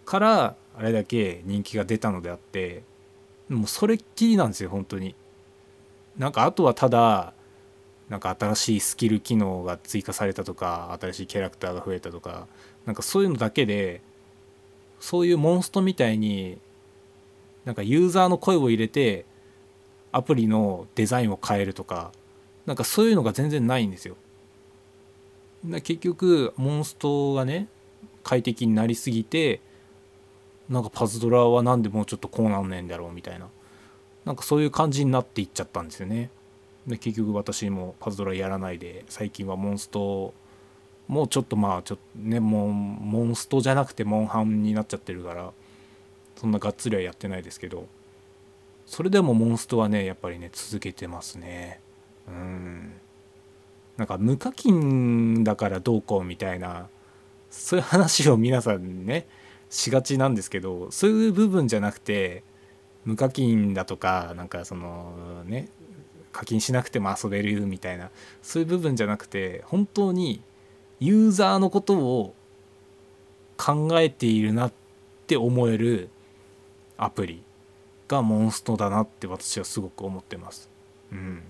[0.06, 2.82] からあれだけ人気が出たのであって
[3.49, 5.13] もうそれっきりなんですよ本当に
[6.17, 7.34] なんかあとはただ
[8.09, 12.47] なんか新しいスキル機能が追加されたとか新しいキャラクターが増えたとか
[12.88, 14.01] なんかそういうのだけで
[14.99, 16.57] そういうモンストみたいに
[17.63, 19.25] なんかユーザーの声を入れて
[20.11, 22.11] アプリのデザインを変えるとか
[22.65, 24.15] なんかそういうのが全然ないんですよ。
[25.84, 27.67] 結局モンストがね
[28.23, 29.61] 快適になりすぎて
[30.72, 33.49] なんかパズドラは何でもうちょっとこうなんねんだろうみたいな。
[34.26, 36.30] なんかそういう感じになっていっちゃったんですよね。
[36.88, 40.34] で結局私もパズドラやらないで最近はモンスト
[41.07, 45.51] もうちょっとまあちょっとねもうモンストじゃなくてモンハンになっちゃってるから
[46.38, 47.86] そんながっつりはやってないですけど
[48.86, 51.80] それでもモンストはねやっぱりね続けてますね。
[52.28, 52.93] うん。
[53.97, 56.88] なんか無課金だからどうこうみたいな
[57.49, 59.28] そういう話を皆さんね
[59.72, 62.43] しがちなんですけどそういう部分じゃなくて
[63.05, 65.69] 無課金だとかなんかそのね
[66.32, 68.11] 課金しなくても遊べるみたいな
[68.41, 70.41] そういう部分じゃなくて本当に
[70.99, 72.36] ユーザーのことを
[73.57, 74.74] 考えているなっ
[75.26, 76.09] て思える
[76.97, 77.41] アプリ
[78.09, 80.69] がモンストだなって私はすごく思ってます。
[81.11, 81.41] うん、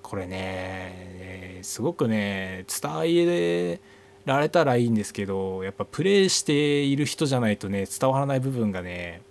[0.00, 3.80] これねすごくね伝え
[4.24, 9.22] られたらいいんですけどやっぱプレイしている人じゃないとね伝わらない部分がね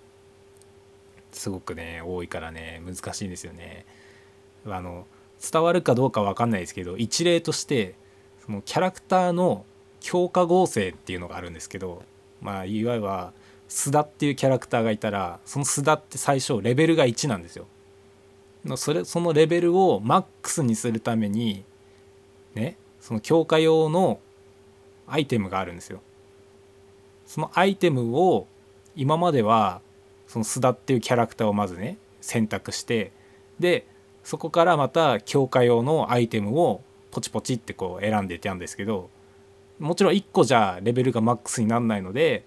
[1.32, 3.86] すごくね多いからね難しいんですよね。
[4.66, 5.06] あの
[5.52, 7.96] 伝わるかどうか分かんないですけど一例として
[8.46, 9.66] そのキャラクターの
[10.00, 12.04] 強化合成っていうのがあるんですけど
[12.42, 13.08] まあいわゆる
[13.68, 17.66] 須田っていうキャラクターがいたらその須田って最初レベルが1なんですよ。
[18.78, 21.66] それそのレベルをマックスにするために
[22.56, 24.20] ねその強化用の
[25.08, 26.02] アイテムがあるんですよ。
[27.26, 28.48] そのアイテムを
[28.96, 29.82] 今までは
[30.28, 33.12] その須田っていうキャラクターをまずね選択して
[33.60, 33.88] で
[34.24, 36.82] そこからまた強化用のアイテムを
[37.12, 39.10] ポチポチってこう選んでいたんですけど
[39.80, 42.44] もちろん1個じゃレベルがマックスにならないので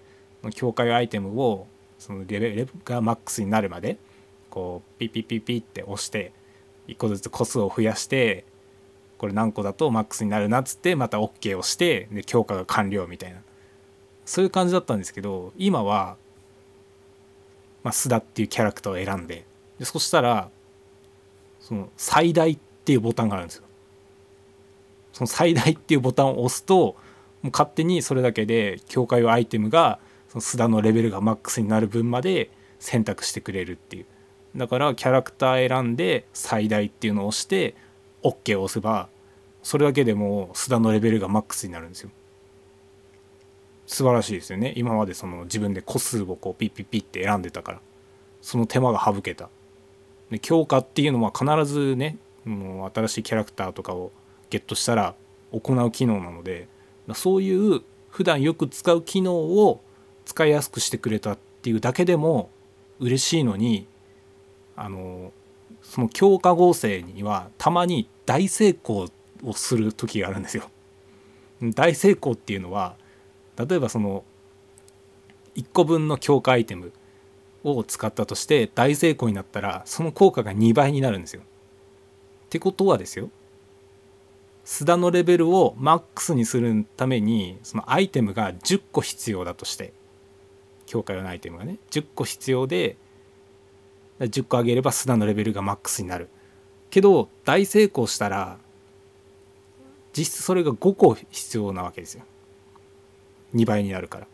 [0.53, 1.67] 強化用アイテムを
[1.99, 3.97] そのレベルがマックスになるまで
[4.49, 6.31] こうピピピピッって押して
[6.87, 8.45] 1個ずつ個数を増やして
[9.17, 13.39] これ何個だとマックスになるなっつってまた OK をしてで強化が完了みたいな
[14.25, 16.17] そういう感じだったんですけど今は、
[17.83, 19.45] まあ、須田っていうキャラクターを選んで
[19.79, 20.49] でそしたら
[21.59, 23.63] その最大っていうボタンがあるんですよ。
[25.13, 26.95] その最大っていうボタンを押すと
[27.41, 29.99] もう勝手にそれだけで境界用アイテムが
[30.29, 34.05] その須田のレベルがマックスになる分まで選択してくれるっていう
[34.55, 37.75] だからキャラクター選んで最大っていうのを押して
[38.27, 39.09] OK を押せば
[39.63, 42.09] それだけでも須田のレベルがマックスになるんですよ。
[43.85, 44.73] 素晴らしいですよね。
[44.75, 47.79] 今までその自分で個数をこうピッピッピッって選んでたから。
[48.41, 49.49] その手間が省けた。
[50.29, 54.11] で強化っていうのは必ずねもう新しいキャラクターとかを
[54.49, 55.15] ゲットしたら
[55.51, 56.67] 行う機能なので
[57.13, 59.81] そういう普段よく使う機能を
[60.25, 62.49] 使いやすくしてくれたっていうだけでも
[62.99, 63.87] 嬉しいのに
[64.75, 65.31] あの
[65.81, 69.07] その強化合成にはたまに大成功
[69.43, 70.69] をする時があるんですよ。
[71.61, 72.95] 大成功っていうのは
[73.57, 74.23] 例えばその
[75.55, 76.93] 1個分の強化アイテム
[77.63, 81.41] を使ったとして大成功になったらその効果が2倍になるんですよ。
[81.41, 83.29] ってことはですよ
[84.65, 89.93] 須田のレベルをマックスにするためにそのアイテムが10個必要だとして
[90.85, 92.97] 強化用のアイテムがね10個必要で
[94.19, 96.29] 10個上げれば須田のレベルがマックスになる
[96.89, 98.57] けど大成功したら
[100.17, 102.23] 実質それが5個必要なわけですよ。
[103.55, 104.25] 2倍になるから。
[104.25, 104.27] っ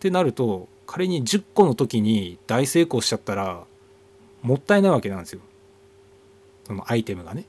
[0.00, 3.64] てなると仮に10個の時に大成功しちゃったら
[4.42, 5.40] もったいないわけなんですよ。
[6.66, 7.46] そのアイテムがね。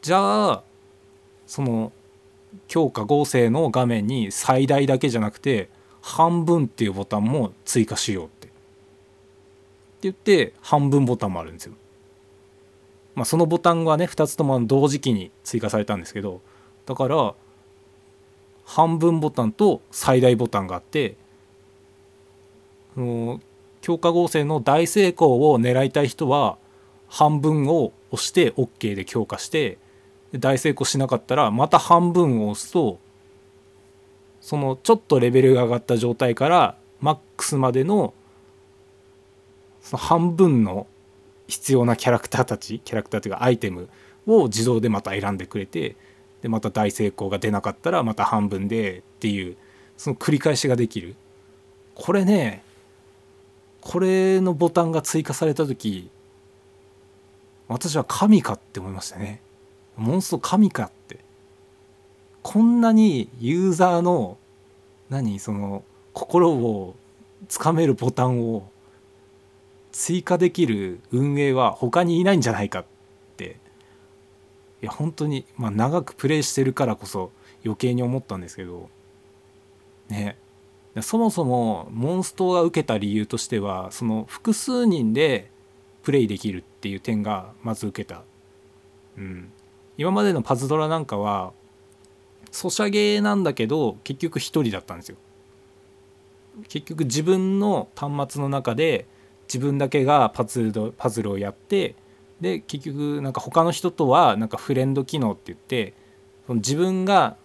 [0.00, 0.62] じゃあ
[1.46, 1.92] その
[2.66, 5.68] 強化合成の画面に最大だけじゃなくて
[6.00, 8.39] 半分っていうボタンも追加しよう。
[10.02, 11.74] 言って半分ボタンもあるんですよ。
[13.14, 16.40] まあ、そのボタンがね2つとも同時期に追加されたんですけど
[16.86, 17.34] だから
[18.64, 21.16] 半分ボタンと最大ボタンがあって
[22.94, 23.40] その
[23.80, 26.56] 強化合成の大成功を狙いたい人は
[27.08, 29.78] 半分を押して OK で強化して
[30.32, 33.00] 大成功しなかったらまた半分を押すと
[34.40, 38.14] そのちょっとレベルが上がった状態からマックスまでの
[39.82, 40.86] その半分の
[41.46, 43.88] 必要なキャラクターたちキャラクターというかアイテム
[44.26, 45.96] を自動でまた選んでくれて
[46.42, 49.56] でまた大成功が出なかったらまた半分でっていう
[49.96, 51.16] その繰り返しができる。
[51.94, 52.62] これね
[53.80, 56.10] これのボタンが追加された時
[57.68, 59.40] 私は神かって思いましたね。
[59.96, 61.18] モンスト神かって。
[62.42, 64.38] こんなにユーザーの
[65.10, 66.96] 何その心を
[67.48, 68.68] つかめるボタンを
[69.92, 72.84] 追加できる運営は他にいないんじゃないかっ
[73.36, 73.56] て。
[74.82, 77.32] いや本当にまあ長くプレイしてるからこそ
[77.64, 78.88] 余計に思ったんですけど。
[80.08, 80.36] ね。
[81.02, 85.50] そもそもモンストが受けた理由としてはその複数人で
[86.02, 88.22] プレイできるっていう点がまず受けた、
[89.16, 89.52] うん、
[89.96, 91.52] 今までのパズドラなんかは
[92.50, 95.16] ソシャゲなんだけど結局1人だったんですよ。
[96.68, 99.06] 結局自分の端末の中で
[99.52, 101.96] 自分だけがパズルパズルをやって
[102.40, 105.92] で結局なんか他の人とはなんかフレンド機能って言って
[106.46, 107.36] その自分が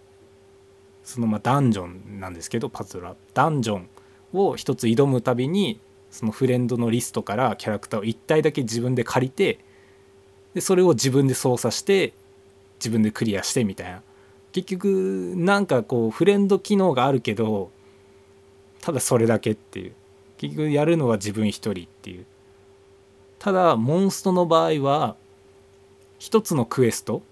[1.02, 3.16] そのまあダンジョンなんですけどパズルは。
[3.34, 3.88] ダンジョン
[4.32, 5.80] を一つ挑むたびに
[6.10, 9.58] そのフレンドのリストからキャラクターを1体だけ自分で借りて
[10.54, 12.14] でそれを自分で操作して
[12.78, 14.02] 自分でクリアしてみたいな。
[14.52, 17.70] 結局なんかこうフレンド機能があるけど
[18.80, 19.92] ただそれだけっていう。
[20.38, 22.26] 結局やるのは自分一人っていう。
[23.38, 25.16] ただモンストの場合は
[26.18, 27.22] 一つのクエスト。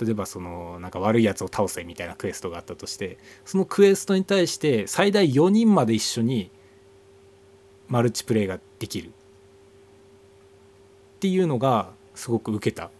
[0.00, 6.52] 例えばそのなんか悪いやつを倒せみたいなクエストがあったとしてそのクエストに対して最大4人まで一緒に
[7.88, 9.08] マルチプレイができる。
[9.08, 9.10] っ
[11.20, 12.90] ていうのがすごく受けた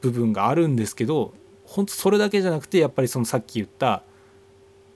[0.00, 1.32] 部分があるんですけど
[1.64, 4.02] 本当それだけじゃなくてやっぱりそのさっき言った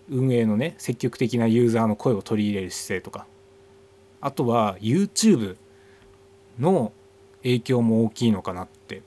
[0.09, 3.27] 運営のね積極的なユーザーの声を取り入れる姿勢とか。
[4.21, 5.57] あとは YouTube
[6.59, 6.93] の
[7.43, 9.03] 影響も大きいのかなって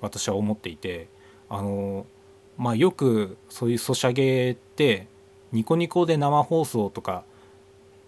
[0.00, 1.08] 私は思っていて。
[1.52, 2.06] あの
[2.56, 5.06] まあよくそういうソシャゲって
[5.52, 7.24] ニコニコで生放送とか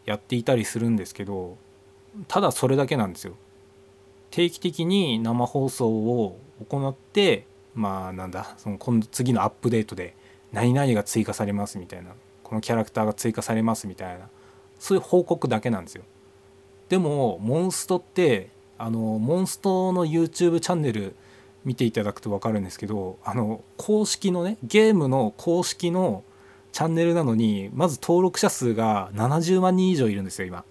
[0.07, 1.59] やっていたりするんですけど
[2.27, 3.35] ただそれだけなんですよ。
[4.31, 6.41] 定期的に生放送を
[6.71, 10.17] 行ってまあなんだその今度次のアップデートで
[10.53, 12.13] 何々が追加されますみたいな。
[12.45, 14.29] このキャラクターが追加されますみたいな。
[14.79, 16.05] そういう報告だけなんですよ。
[16.89, 21.17] でもモンストってあのモンストの YouTube チャンネル
[21.65, 26.23] 見ていただくと分かるんですけどあの公式のねゲームの公式の
[26.73, 30.65] チャンネルなのにまず登録者数が70万人以上いるんですよ今。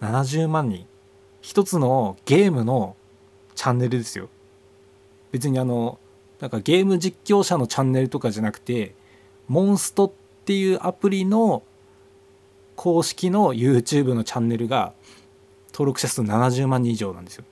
[0.00, 0.86] 70万人。
[1.40, 2.96] 一つのゲームの
[3.54, 4.28] チャンネルですよ。
[5.32, 5.98] 別にあの
[6.40, 8.94] なんかゲーム実況者のチャンネルとかじゃなくて
[9.48, 10.12] モンストっ
[10.42, 11.62] っていうアプリの
[12.76, 14.92] 公式の YouTube のチャンネルが
[15.72, 17.44] 登録者数70万人以上なんですよ。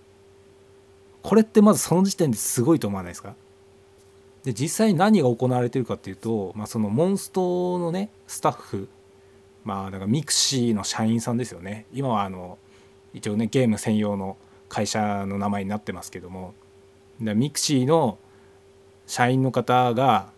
[1.22, 3.34] これってまずその時点ですごいと思わないですか？
[4.45, 8.88] で実際何が行われてるかっていうと、まあ、そのモンストのねスタッフ
[9.64, 11.86] まあだからミクシーの社員さんですよね。
[11.93, 12.59] 今はあの
[13.14, 14.36] 一応ねゲーム専用の
[14.68, 16.55] 会社の名前になってますけども。
[17.20, 18.16] ミクシーの
[19.07, 20.30] 社員の方が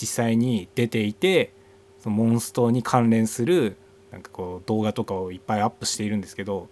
[0.00, 1.52] 実際に出ていて
[1.98, 3.76] そのモンストに関連する
[4.10, 6.68] なんかこう動画とかをいっぱいアップしているんですけど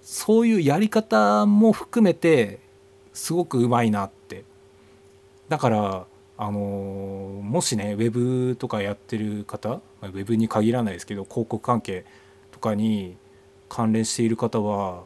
[0.00, 2.60] そういうやり方も含めて
[3.12, 4.44] すごくうまいなって
[5.48, 6.06] だから
[6.38, 12.06] あのもしねウェブとかやってる方ウェブに限らないですけど広告関係
[12.52, 13.16] とかに
[13.68, 15.02] 関連している方は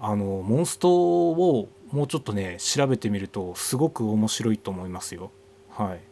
[0.00, 5.30] あのモンストをもうちょっとね調べてみるとすごく面白いと思いますよ
[5.70, 6.11] はい。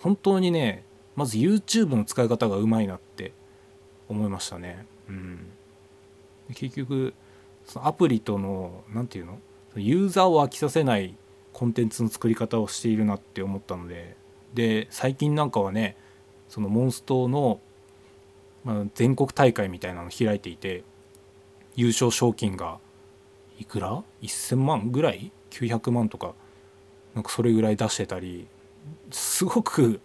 [0.00, 0.84] 本当にね
[1.16, 3.32] まず YouTube の使い方がうまいなって
[4.08, 4.86] 思いましたね。
[5.08, 5.46] うん、
[6.54, 7.14] 結局
[7.66, 9.38] そのアプリとの何て言うの？
[9.76, 11.14] ユーザーを飽きさせない
[11.52, 14.16] コンテンツの作り方をしているなって思ったので
[14.54, 15.96] で最近なんかはね
[16.48, 17.60] そのモンストの、
[18.64, 20.82] まあ、全国大会みたいなの開いていて
[21.76, 22.78] 優勝賞金が
[23.60, 26.34] いくら ?1000 万ぐらい ?900 万とか
[27.14, 28.48] なんかそれぐらい出してたり
[29.10, 30.00] すごく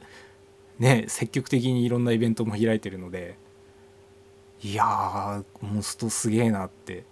[0.79, 3.37] ね積極的にいろんなイベントも開いてるので
[4.63, 7.05] いやーモンストすげえなって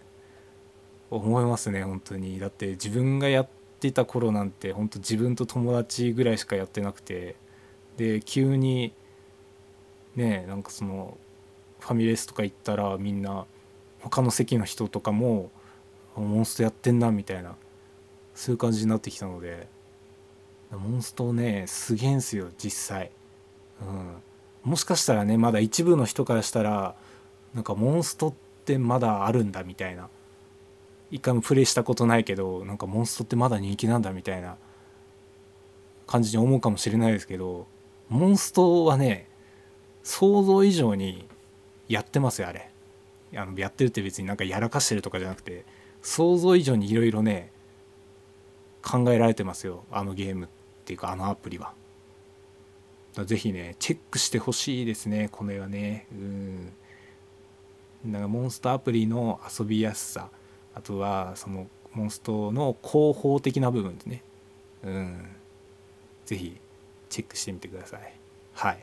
[1.12, 2.40] 思いますね本当に。
[2.40, 3.48] だって自分がやっ
[3.80, 7.36] てた頃なんて本当自分と友達ぐらいしかやってなくて
[7.98, 8.94] で急に
[10.16, 11.18] ねなんかその
[11.80, 13.46] ファミレスとか行ったらみんな
[14.00, 15.52] 他の席の人とかも
[16.16, 17.56] モンストやってんなみたいな
[18.36, 19.68] そういう感じになってきたので
[20.78, 23.12] モンストねすげえんすよ実際、
[23.82, 23.86] う
[24.68, 26.96] ん、もしかしたらねまだ一部の人からしたら
[27.54, 28.34] なんかモンストっ
[28.66, 30.10] てまだあるんだみたいな。
[31.12, 34.58] 一回もプレイしたことないけどなんかモンストってまだ人気なんだみたいな。
[36.06, 37.66] 感じに思うかもしれないですけど
[38.10, 39.28] モンストはね
[40.04, 41.28] 想像以上に
[41.88, 42.70] やってますよあれ。
[43.36, 45.66] あのやってるって別になんかやらかしてるとかじゃなくて
[46.02, 47.52] 想像以上にいろいろね
[48.84, 50.46] 考えられてますよあのゲーム。
[50.46, 51.74] ってっていうかあのアプリは。
[53.26, 56.08] ぜひねチェックしてほしいですねこれはね。
[56.12, 56.74] うん。
[58.06, 60.30] なんかモンストアプリの遊びやすさ。
[60.76, 64.24] あとはそのモンストの広報的な部分ですね。
[64.84, 65.26] うん。
[66.26, 66.58] ぜひ
[67.10, 68.14] チェックしてみてください。
[68.54, 68.80] はい。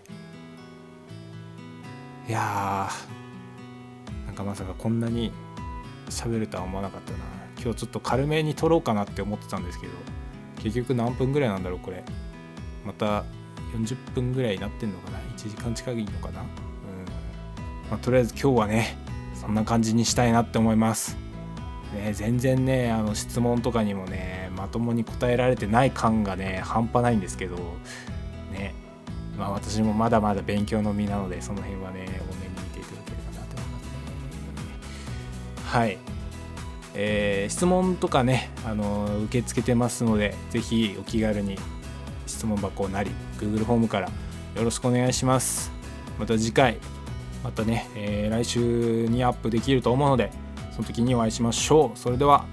[2.28, 4.26] いやー。
[4.26, 5.32] なんかまさかこんなに
[6.08, 7.18] 喋るとは思わなかったな。
[7.60, 9.92] 今日ちょっと軽めに撮ろうかなって思ってたんですけど。
[10.62, 12.04] 結局何分ぐらいなんだろうこれ。
[12.86, 13.24] また
[13.74, 16.40] 40分ぐらいになってんのかな？1時間近いのかな？
[16.40, 16.46] うん、
[17.90, 18.96] まあ、とりあえず今日はね
[19.34, 21.16] そんな感じにしたいなって思います。
[21.94, 27.56] ね、全然ねあの質問とかにもねまともに答えられてない感がね半端ないんですけど
[28.52, 28.74] ね。
[29.36, 33.92] まあ私もまだまだ勉強の身なのでその辺はね多めに見ていただければなと思いますね。
[35.64, 35.98] はい。
[36.94, 41.56] えー、質問とかねあの受け付けてますので是非お気軽に
[42.26, 44.08] 質問箱なり Google フォームから
[44.56, 45.70] よろしくお願いします。
[46.18, 46.78] また次回
[47.42, 50.30] またね、えー、来週にアップできると思うので
[50.72, 51.98] その時にお会いしましょう。
[51.98, 52.44] それでは。